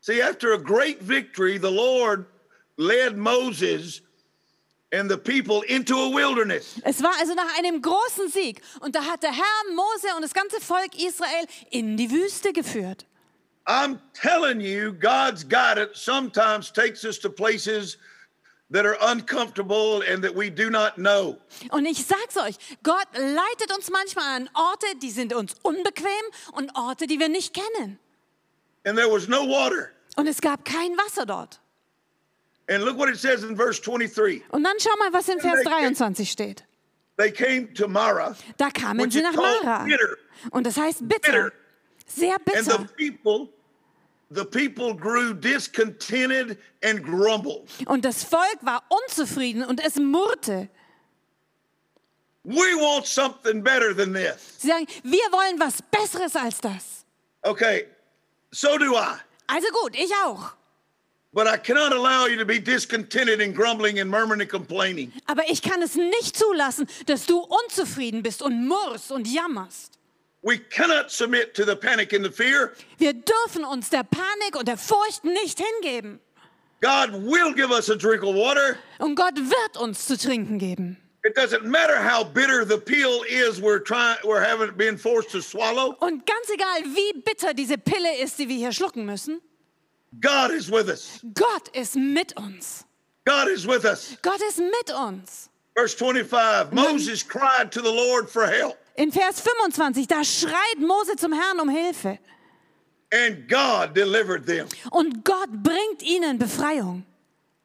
See, 0.00 0.20
after 0.20 0.52
a 0.52 0.58
great 0.58 0.98
victory, 1.00 1.58
the 1.58 1.70
Lord 1.70 2.26
led 2.76 3.16
Moses 3.16 4.02
and 4.92 5.08
the 5.08 5.16
people 5.16 5.62
into 5.68 5.94
a 5.94 6.10
wilderness. 6.12 6.74
Es 6.84 7.02
war 7.02 7.12
also 7.20 7.34
nach 7.34 7.56
einem 7.56 7.80
großen 7.80 8.28
Sieg 8.30 8.60
und 8.80 8.94
da 8.96 9.04
hat 9.04 9.22
der 9.22 9.30
Herr 9.32 9.74
Mose 9.74 10.08
und 10.16 10.22
das 10.22 10.34
ganze 10.34 10.60
Volk 10.60 10.94
Israel 11.00 11.46
in 11.70 11.96
die 11.96 12.10
Wüste 12.10 12.52
geführt. 12.52 13.06
I'm 13.66 14.00
telling 14.12 14.60
you, 14.60 14.92
God's 14.92 15.44
guidance 15.44 16.00
sometimes 16.00 16.70
takes 16.72 17.04
us 17.04 17.18
to 17.20 17.30
places 17.30 17.96
that 18.70 18.84
are 18.86 18.96
uncomfortable 19.02 20.02
and 20.02 20.24
that 20.24 20.34
we 20.34 20.50
do 20.50 20.68
not 20.70 20.96
know. 20.96 21.36
Und 21.70 21.86
ich 21.86 22.04
sag's 22.04 22.36
euch, 22.36 22.56
Gott 22.82 23.06
leitet 23.14 23.72
uns 23.72 23.90
manchmal 23.90 24.36
an 24.40 24.50
Orte, 24.54 24.86
die 25.00 25.10
sind 25.10 25.32
uns 25.34 25.54
unbequem 25.62 26.06
und 26.54 26.74
Orte, 26.76 27.06
die 27.06 27.18
wir 27.20 27.28
nicht 27.28 27.54
kennen. 27.54 27.98
And 28.84 28.96
there 28.98 29.08
was 29.08 29.28
no 29.28 29.46
water. 29.46 29.90
Und 30.16 30.26
es 30.26 30.40
gab 30.40 30.64
kein 30.64 30.96
Wasser 30.96 31.24
dort. 31.26 31.60
And 32.68 32.82
look 32.84 32.96
what 32.96 33.08
it 33.08 33.16
says 33.18 33.44
in 33.44 33.56
verse 33.56 33.80
23. 33.80 34.42
Und 34.50 34.64
dann 34.64 34.74
schau 34.80 34.96
mal, 34.98 35.12
was 35.12 35.28
in 35.28 35.38
Vers 35.40 35.62
23 35.64 36.30
steht. 36.30 36.64
They 37.18 37.30
came 37.30 37.72
to 37.74 37.86
Mara, 37.86 38.34
Da 38.56 38.70
kamen 38.70 39.10
sie 39.10 39.20
nach 39.20 39.34
Mara. 39.34 39.84
bitter. 39.84 40.16
Und 40.50 40.66
das 40.66 40.76
heißt 40.78 41.06
bitter. 41.06 41.30
Bitter. 41.30 41.52
Sehr 42.14 42.34
And 42.34 42.64
the 42.64 42.78
bitter. 42.78 42.94
people, 42.96 43.48
the 44.30 44.44
people 44.44 44.94
grew 44.94 45.34
discontented 45.34 46.58
and 46.82 47.02
grumbled. 47.02 47.68
Und 47.86 48.04
das 48.04 48.24
Volk 48.24 48.58
war 48.62 48.82
unzufrieden 48.88 49.64
und 49.64 49.80
es 49.84 49.96
murrte. 49.96 50.68
We 52.44 52.74
want 52.76 53.06
something 53.06 53.62
better 53.62 53.94
than 53.94 54.12
this. 54.12 54.56
Sie 54.58 54.68
sagen, 54.68 54.86
wir 55.04 55.30
wollen 55.30 55.60
was 55.60 55.80
Besseres 55.90 56.34
als 56.34 56.60
das. 56.60 57.04
Okay, 57.42 57.86
so 58.50 58.76
do 58.78 58.94
I. 58.96 59.14
Also 59.46 59.68
gut, 59.82 59.94
ich 59.94 60.10
auch. 60.24 60.52
But 61.34 61.46
I 61.46 61.56
cannot 61.56 61.92
allow 61.92 62.26
you 62.26 62.36
to 62.38 62.44
be 62.44 62.58
discontented 62.60 63.40
and 63.40 63.54
grumbling 63.54 63.98
and 64.00 64.10
murmuring 64.10 64.42
and 64.42 64.50
complaining. 64.50 65.12
Aber 65.26 65.48
ich 65.48 65.62
kann 65.62 65.80
es 65.82 65.94
nicht 65.94 66.36
zulassen, 66.36 66.86
dass 67.06 67.24
du 67.26 67.38
unzufrieden 67.38 68.22
bist 68.22 68.42
und 68.42 68.66
murrst 68.66 69.10
und 69.12 69.26
jammerst. 69.26 69.91
We 70.42 70.58
cannot 70.58 71.10
submit 71.10 71.54
to 71.54 71.64
the 71.64 71.76
panic 71.76 72.12
and 72.12 72.24
the 72.24 72.30
fear. 72.30 72.72
Wir 72.98 73.12
dürfen 73.12 73.64
uns 73.64 73.90
der 73.90 74.02
Panik 74.02 74.56
und 74.56 74.66
der 74.66 74.76
Furcht 74.76 75.24
nicht 75.24 75.60
hingeben. 75.60 76.20
God 76.80 77.12
will 77.12 77.54
give 77.54 77.70
us 77.70 77.88
a 77.88 77.94
drink 77.94 78.24
of 78.24 78.34
water. 78.34 78.76
Und 78.98 79.14
Gott 79.14 79.36
wird 79.36 79.76
uns 79.76 80.06
zu 80.06 80.18
trinken 80.18 80.58
geben. 80.58 80.96
It 81.24 81.36
doesn't 81.36 81.64
matter 81.64 81.96
how 82.02 82.24
bitter 82.24 82.64
the 82.64 82.78
pill 82.78 83.22
is 83.28 83.60
we're 83.60 83.78
trying 83.78 84.16
we're 84.24 84.42
having 84.42 84.76
been 84.76 84.98
forced 84.98 85.30
to 85.30 85.40
swallow. 85.40 85.94
Und 86.00 86.26
ganz 86.26 86.48
egal, 86.50 86.82
wie 86.84 87.20
bitter 87.20 87.54
diese 87.54 87.78
Pille 87.78 88.18
ist, 88.20 88.40
die 88.40 88.48
wir 88.48 88.56
hier 88.56 88.72
schlucken 88.72 89.06
müssen, 89.06 89.40
God 90.20 90.50
is 90.50 90.68
with 90.68 90.88
us. 90.88 91.20
Gott 91.34 91.68
ist 91.68 91.94
mit 91.94 92.36
uns. 92.36 92.84
God 93.24 93.46
is 93.46 93.64
with 93.64 93.84
us. 93.84 94.16
Gott 94.22 94.40
ist 94.48 94.58
mit 94.58 94.90
uns. 94.90 95.48
Verse 95.76 95.94
25 95.94 96.72
Moses 96.72 97.22
cried 97.22 97.70
to 97.70 97.80
the 97.80 97.92
Lord 97.92 98.28
for 98.28 98.46
help, 98.46 98.76
In 98.94 99.10
Vers 99.10 99.40
25, 99.40 100.06
da 100.06 100.22
schreit 100.24 100.78
Mose 100.78 101.16
zum 101.16 101.32
Herrn 101.32 101.60
um 101.60 101.68
Hilfe. 101.68 102.18
and 103.14 103.46
God 103.46 103.94
delivered 103.94 104.46
them. 104.46 104.66
Und 104.90 105.22
Gott 105.24 105.50
bringt 105.62 106.02
ihnen 106.02 106.38
Befreiung. 106.38 107.04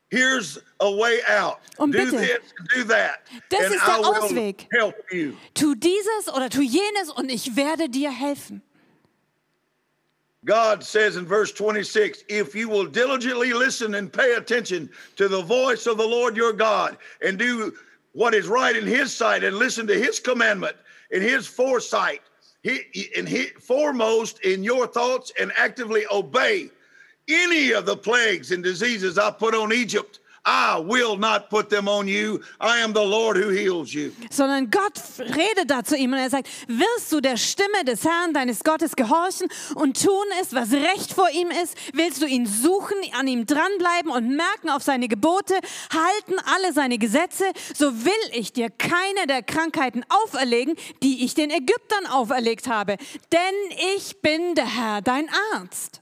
Here's 0.09 0.57
a 0.79 0.89
way 0.89 1.19
out. 1.27 1.59
Und 1.77 1.93
do 1.93 1.99
bitte, 1.99 2.17
this, 2.17 2.39
do 2.75 2.83
that, 2.85 3.19
das 3.49 3.71
ist 3.71 3.81
I 3.81 3.85
der 3.87 3.97
will 3.99 4.05
Ausweg. 4.23 4.67
help 4.71 4.95
you. 5.11 5.33
Tu 5.53 5.75
dieses 5.75 6.27
oder 6.33 6.49
tu 6.49 6.61
jenes 6.61 7.09
und 7.11 7.29
ich 7.29 7.55
werde 7.55 7.87
dir 7.89 8.09
helfen. 8.11 8.61
God 10.45 10.81
says 10.83 11.17
in 11.17 11.25
verse 11.25 11.51
26 11.53 12.23
if 12.29 12.55
you 12.55 12.69
will 12.69 12.85
diligently 12.85 13.51
listen 13.51 13.95
and 13.95 14.11
pay 14.11 14.35
attention 14.35 14.89
to 15.17 15.27
the 15.27 15.41
voice 15.41 15.87
of 15.87 15.97
the 15.97 16.05
Lord 16.07 16.37
your 16.37 16.53
God 16.53 16.97
and 17.21 17.37
do 17.37 17.73
what 18.13 18.33
is 18.33 18.47
right 18.47 18.75
in 18.75 18.85
his 18.87 19.13
sight 19.13 19.43
and 19.43 19.57
listen 19.57 19.87
to 19.87 19.93
his 19.93 20.19
commandment 20.21 20.75
and 21.11 21.23
his 21.23 21.47
foresight, 21.47 22.21
he, 22.63 23.09
and 23.17 23.27
he, 23.27 23.45
foremost 23.45 24.39
in 24.41 24.63
your 24.63 24.87
thoughts 24.87 25.31
and 25.39 25.51
actively 25.55 26.05
obey 26.11 26.69
any 27.29 27.71
of 27.71 27.85
the 27.85 27.97
plagues 27.97 28.51
and 28.51 28.63
diseases 28.63 29.17
I 29.17 29.31
put 29.31 29.53
on 29.53 29.73
Egypt. 29.73 30.19
I 30.47 30.79
will 30.79 31.17
not 31.17 31.49
put 31.49 31.69
them 31.69 31.89
on 31.89 32.07
you. 32.07 32.39
I 32.61 32.79
am 32.81 32.93
the 32.93 33.03
Lord 33.03 33.35
who 33.35 33.49
heals 33.49 33.93
you. 33.93 34.13
Sondern 34.31 34.71
Gott 34.71 34.93
redet 35.19 35.69
da 35.69 35.83
zu 35.83 35.97
ihm 35.97 36.13
und 36.13 36.19
er 36.19 36.29
sagt, 36.29 36.47
wirst 36.67 37.11
du 37.11 37.19
der 37.19 37.35
Stimme 37.35 37.83
des 37.85 38.05
Herrn, 38.05 38.33
deines 38.33 38.63
Gottes 38.63 38.95
gehorchen 38.95 39.49
und 39.75 40.01
tun 40.01 40.25
es, 40.41 40.53
was 40.53 40.71
recht 40.71 41.11
vor 41.11 41.29
ihm 41.31 41.49
ist? 41.51 41.75
Willst 41.91 42.21
du 42.21 42.25
ihn 42.25 42.45
suchen, 42.45 42.95
an 43.19 43.27
ihm 43.27 43.45
dranbleiben 43.45 44.09
und 44.09 44.37
merken 44.37 44.69
auf 44.69 44.83
seine 44.83 45.09
Gebote, 45.09 45.55
halten 45.93 46.35
alle 46.55 46.71
seine 46.71 46.97
Gesetze? 46.97 47.43
So 47.75 48.05
will 48.05 48.13
ich 48.31 48.53
dir 48.53 48.69
keine 48.69 49.27
der 49.27 49.43
Krankheiten 49.43 50.05
auferlegen, 50.07 50.75
die 51.03 51.25
ich 51.25 51.33
den 51.33 51.51
Ägyptern 51.51 52.05
auferlegt 52.05 52.69
habe. 52.69 52.95
Denn 53.33 53.97
ich 53.97 54.21
bin 54.21 54.55
der 54.55 54.77
Herr, 54.77 55.01
dein 55.01 55.27
Arzt. 55.53 56.01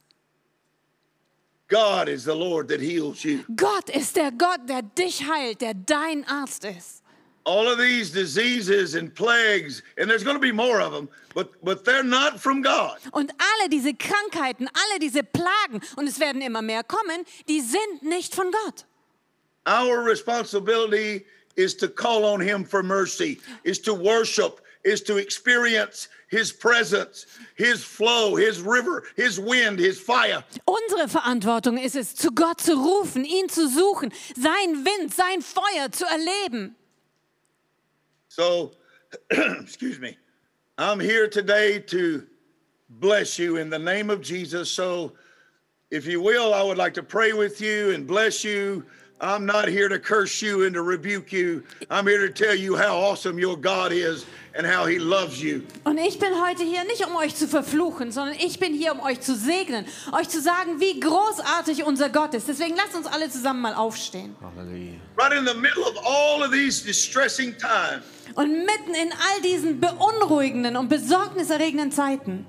God 1.67 2.09
is 2.09 2.25
the 2.25 2.35
Lord 2.35 2.67
that 2.67 2.79
heals 2.79 3.23
you. 3.23 3.43
Gott 3.55 3.89
ist 3.89 4.15
der 4.15 4.31
Gott, 4.31 4.67
der 4.67 4.81
dich 4.83 5.27
heilt, 5.27 5.61
der 5.61 5.73
dein 5.73 6.23
Arzt 6.27 6.63
ist. 6.65 7.01
all 7.45 7.67
of 7.67 7.77
these 7.77 8.11
diseases 8.11 8.95
and 8.95 9.13
plagues, 9.13 9.83
and 9.97 10.09
there's 10.09 10.23
going 10.23 10.35
to 10.35 10.41
be 10.41 10.51
more 10.51 10.81
of 10.81 10.91
them, 10.91 11.07
but 11.33 11.63
but 11.63 11.85
they're 11.85 12.03
not 12.03 12.39
from 12.39 12.61
God. 12.61 12.97
Und 13.13 13.31
alle 13.39 13.69
diese 13.69 13.93
Krankheiten, 13.93 14.67
alle 14.73 14.99
diese 14.99 15.23
Plagen, 15.23 15.81
und 15.95 16.07
es 16.07 16.19
werden 16.19 16.41
immer 16.41 16.61
mehr 16.61 16.83
kommen, 16.83 17.23
die 17.47 17.61
sind 17.61 18.01
nicht 18.03 18.33
von 18.33 18.51
Gott. 18.51 18.85
Our 19.67 20.03
responsibility 20.03 21.25
is 21.55 21.75
to 21.77 21.87
call 21.87 22.25
on 22.25 22.41
Him 22.41 22.65
for 22.65 22.83
mercy, 22.83 23.39
is 23.63 23.79
to 23.81 23.93
worship, 23.93 24.61
is 24.85 25.01
to 25.01 25.17
experience 25.17 26.07
His 26.29 26.53
presence, 26.53 27.25
His 27.55 27.83
flow, 27.83 28.35
His 28.35 28.61
river, 28.61 29.03
His 29.17 29.39
wind, 29.39 29.79
His 29.79 29.99
fire. 29.99 30.43
Unsere 30.65 31.09
Verantwortung 31.09 31.77
ist 31.77 31.95
es, 31.95 32.15
zu 32.15 32.31
Gott 32.31 32.61
zu 32.61 32.75
rufen, 32.75 33.25
ihn 33.25 33.49
zu 33.49 33.67
suchen, 33.67 34.13
sein 34.35 34.85
Wind, 34.85 35.13
sein 35.13 35.41
Feuer 35.41 35.91
zu 35.91 36.05
erleben. 36.05 36.75
So, 38.29 38.71
excuse 39.31 39.99
me, 39.99 40.17
I'm 40.77 40.99
here 40.99 41.27
today 41.27 41.79
to 41.79 42.23
bless 42.89 43.39
you 43.39 43.57
in 43.57 43.69
the 43.69 43.79
name 43.79 44.09
of 44.09 44.21
Jesus. 44.21 44.71
So, 44.71 45.13
if 45.89 46.05
you 46.05 46.21
will, 46.21 46.53
I 46.53 46.61
would 46.61 46.77
like 46.77 46.93
to 46.95 47.03
pray 47.03 47.33
with 47.33 47.59
you 47.59 47.91
and 47.91 48.05
bless 48.05 48.43
you. 48.43 48.85
I'm 49.21 49.45
not 49.45 49.69
here 49.69 49.87
to 49.87 49.97
curse 49.97 50.41
you 50.41 50.65
and 50.65 50.73
to 50.73 50.81
rebuke 50.81 51.31
you. 51.31 51.63
I'm 51.89 52.05
here 52.05 52.27
to 52.27 52.33
tell 52.33 52.53
you 52.53 52.75
how 52.75 52.97
awesome 52.97 53.39
your 53.39 53.55
God 53.55 53.93
is 53.93 54.25
and 54.53 54.67
how 54.67 54.85
He 54.85 54.99
loves 54.99 55.41
you. 55.41 55.63
Und 55.85 55.97
ich 55.97 56.19
bin 56.19 56.33
heute 56.45 56.63
hier 56.63 56.83
nicht, 56.83 57.05
um 57.07 57.15
euch 57.15 57.33
zu 57.33 57.47
verfluchen, 57.47 58.11
sondern 58.11 58.35
ich 58.37 58.59
bin 58.59 58.73
hier, 58.73 58.91
um 58.91 58.99
euch 58.99 59.21
zu 59.21 59.33
segnen, 59.33 59.85
euch 60.11 60.27
zu 60.27 60.41
sagen, 60.41 60.81
wie 60.81 60.99
großartig 60.99 61.85
unser 61.85 62.09
Gott 62.09 62.33
ist. 62.33 62.49
Deswegen 62.49 62.75
lasst 62.75 62.93
uns 62.93 63.07
alle 63.07 63.29
zusammen 63.29 63.61
mal 63.61 63.73
aufstehen. 63.73 64.35
Hallelujah. 64.41 64.99
Right 65.17 65.31
in 65.31 65.45
the 65.45 65.53
middle 65.53 65.83
of 65.83 65.95
all 66.05 66.43
of 66.43 66.51
these 66.51 66.83
distressing 66.85 67.55
times, 67.57 68.03
Und 68.35 68.51
mitten 68.65 68.95
in 68.95 69.13
all 69.13 69.41
diesen 69.41 69.79
beunruhigenden 69.79 70.75
und 70.75 70.89
besorgniserregenden 70.89 71.91
Zeiten 71.93 72.45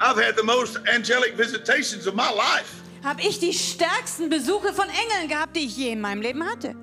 I've 0.00 0.16
had 0.22 0.36
the 0.36 0.42
most 0.44 0.76
angelic 0.86 1.38
visitations 1.38 2.06
of 2.06 2.14
my 2.14 2.30
life. 2.30 2.82
Habe 3.04 3.20
ich 3.22 3.38
die 3.38 3.52
stärksten 3.52 4.30
Besuche 4.30 4.72
von 4.72 4.86
Engeln 4.88 5.28
gehabt, 5.28 5.54
die 5.56 5.66
ich 5.66 5.76
je 5.76 5.92
in 5.92 6.00
meinem 6.00 6.22
Leben 6.22 6.44
hatte. 6.44 6.74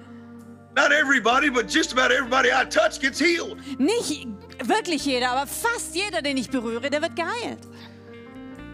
Not 0.75 0.91
everybody, 0.91 1.49
but 1.49 1.69
just 1.69 1.91
about 1.91 2.13
everybody 2.13 2.49
I 2.49 2.63
touch 2.63 3.01
gets 3.01 3.19
healed. 3.19 3.57
Nicht 3.77 4.27
wirklich 4.63 5.05
jeder, 5.05 5.31
aber 5.31 5.47
fast 5.47 5.93
jeder, 5.95 6.21
den 6.21 6.37
ich 6.37 6.49
berühre, 6.49 6.89
der 6.89 7.01
wird 7.01 7.15
geheilt. 7.15 7.59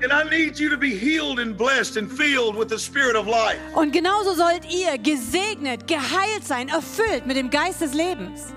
And 0.04 0.14
I 0.14 0.24
need 0.30 0.60
you 0.60 0.70
to 0.70 0.78
be 0.78 0.90
healed 0.90 1.40
and 1.40 1.58
blessed 1.58 1.98
and 1.98 2.12
filled 2.12 2.56
with 2.56 2.70
the 2.70 2.78
Spirit 2.78 3.16
of 3.16 3.26
life. 3.26 3.58
Und 3.74 3.92
genauso 3.92 4.36
sollt 4.36 4.72
ihr 4.72 5.00
gesegnet, 5.00 5.88
geheilt 5.88 6.46
sein, 6.46 6.70
erfüllt 6.70 7.26
mit 7.26 7.36
dem 7.36 7.50
Geist 7.50 7.82
des 7.82 7.94
Lebens. 7.94 8.54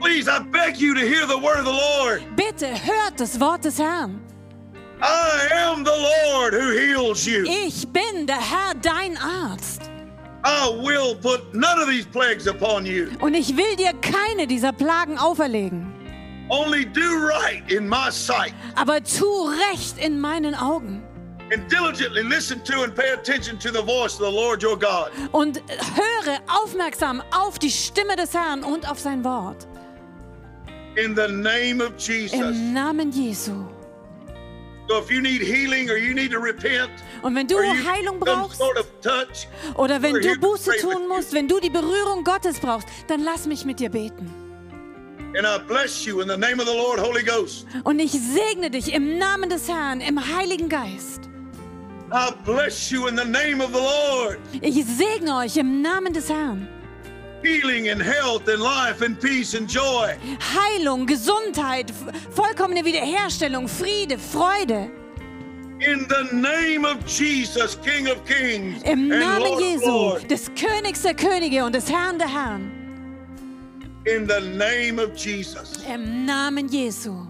Please, 0.00 0.26
I 0.26 0.38
beg 0.38 0.78
you 0.78 0.94
to 0.94 1.00
hear 1.00 1.26
the 1.26 1.36
word 1.36 1.58
of 1.58 1.66
the 1.66 1.72
Lord. 1.72 2.22
Bitte 2.34 2.68
hört 2.68 3.20
das 3.20 3.38
Wort 3.38 3.66
des 3.66 3.78
Herrn. 3.78 4.22
I 5.02 5.48
am 5.52 5.84
the 5.84 5.90
Lord 5.90 6.52
who 6.54 6.70
heals 6.72 7.24
you. 7.26 7.44
Ich 7.46 7.86
bin 7.88 8.26
der 8.26 8.36
Herr, 8.40 8.74
dein 8.74 9.16
Arzt. 9.16 9.82
I 10.44 10.68
will 10.82 11.14
put 11.16 11.54
none 11.54 11.80
of 11.80 11.88
these 11.88 12.06
plagues 12.06 12.46
upon 12.46 12.84
you. 12.86 13.08
Und 13.20 13.34
ich 13.34 13.56
will 13.56 13.76
dir 13.76 13.92
keine 14.00 14.46
dieser 14.46 14.72
Plagen 14.72 15.18
auferlegen. 15.18 15.92
Only 16.50 16.84
do 16.84 17.00
right 17.28 17.62
in 17.70 17.88
my 17.88 18.10
sight 18.10 18.52
Aber 18.74 19.00
tu 19.04 19.48
recht 19.70 19.98
in 19.98 20.18
meinen 20.20 20.54
Augen. 20.54 21.02
and 21.52 21.68
diligently 21.68 22.22
listen 22.22 22.62
to 22.64 22.82
and 22.84 22.94
pay 22.94 23.10
attention 23.12 23.58
to 23.58 23.70
the 23.72 23.82
voice 23.82 24.14
of 24.14 24.20
the 24.20 24.30
Lord 24.30 24.62
your 24.62 24.76
God. 24.78 25.10
Und 25.32 25.60
höre 25.96 26.38
aufmerksam 26.48 27.22
auf 27.32 27.58
die 27.58 27.70
Stimme 27.70 28.16
des 28.16 28.34
Herrn 28.34 28.62
und 28.64 28.88
auf 28.90 28.98
sein 28.98 29.24
Wort. 29.24 29.66
In 30.96 31.14
the 31.16 31.28
name 31.28 31.80
of 31.84 31.92
Jesus. 31.98 32.32
Im 32.38 32.72
Namen 32.72 33.10
Jesu. 33.12 33.64
Und 37.22 37.34
wenn 37.34 37.46
du 37.46 37.56
Heilung 37.58 38.20
brauchst 38.20 38.60
oder 39.76 40.02
wenn 40.02 40.14
du 40.14 40.38
Buße 40.38 40.72
tun 40.80 41.08
musst, 41.08 41.32
wenn 41.32 41.48
du 41.48 41.60
die 41.60 41.70
Berührung 41.70 42.24
Gottes 42.24 42.58
brauchst, 42.58 42.88
dann 43.08 43.22
lass 43.22 43.46
mich 43.46 43.64
mit 43.64 43.80
dir 43.80 43.90
beten. 43.90 44.30
and 45.36 45.46
I 45.46 45.58
bless 45.58 46.04
you 46.06 46.20
in 46.20 46.28
the 46.28 46.36
name 46.36 46.60
of 46.60 46.66
the 46.66 46.74
Lord, 46.74 46.98
Holy 46.98 47.22
Ghost. 47.22 47.66
Und 47.84 47.98
ich 47.98 48.12
segne 48.12 48.70
dich 48.70 48.92
im 48.92 49.18
Namen 49.18 49.48
des 49.48 49.68
Herrn, 49.68 50.00
im 50.00 50.18
Heiligen 50.18 50.68
Geist. 50.68 51.28
I 52.12 52.32
bless 52.44 52.90
you 52.90 53.06
in 53.06 53.16
the 53.16 53.24
name 53.24 53.62
of 53.62 53.70
the 53.72 53.80
Lord. 53.80 54.38
Ich 54.60 54.84
segne 54.84 55.36
euch 55.36 55.56
im 55.56 55.80
Namen 55.82 56.12
des 56.12 56.28
Herrn. 56.28 56.68
Heilung, 60.54 61.06
Gesundheit, 61.06 61.92
vollkommene 62.30 62.84
Wiederherstellung, 62.84 63.68
Friede, 63.68 64.18
Freude. 64.18 64.90
In 65.80 66.06
the 66.08 66.34
name 66.36 66.84
of 66.84 66.98
Jesus, 67.06 67.78
King 67.80 68.06
of 68.08 68.22
Kings 68.26 68.82
Im 68.82 69.08
Namen 69.08 69.40
Lord 69.40 69.62
Jesu, 69.62 70.18
des 70.28 70.50
Königs 70.54 71.00
der 71.00 71.14
Könige 71.14 71.64
und 71.64 71.74
des 71.74 71.90
Herrn 71.90 72.18
der 72.18 72.28
Herren. 72.28 72.70
In 74.04 74.28
the 74.28 74.40
name 74.56 74.98
of 74.98 75.16
Jesus. 75.16 75.78
Im 75.88 76.26
Namen 76.26 76.68
Jesu. 76.68 77.29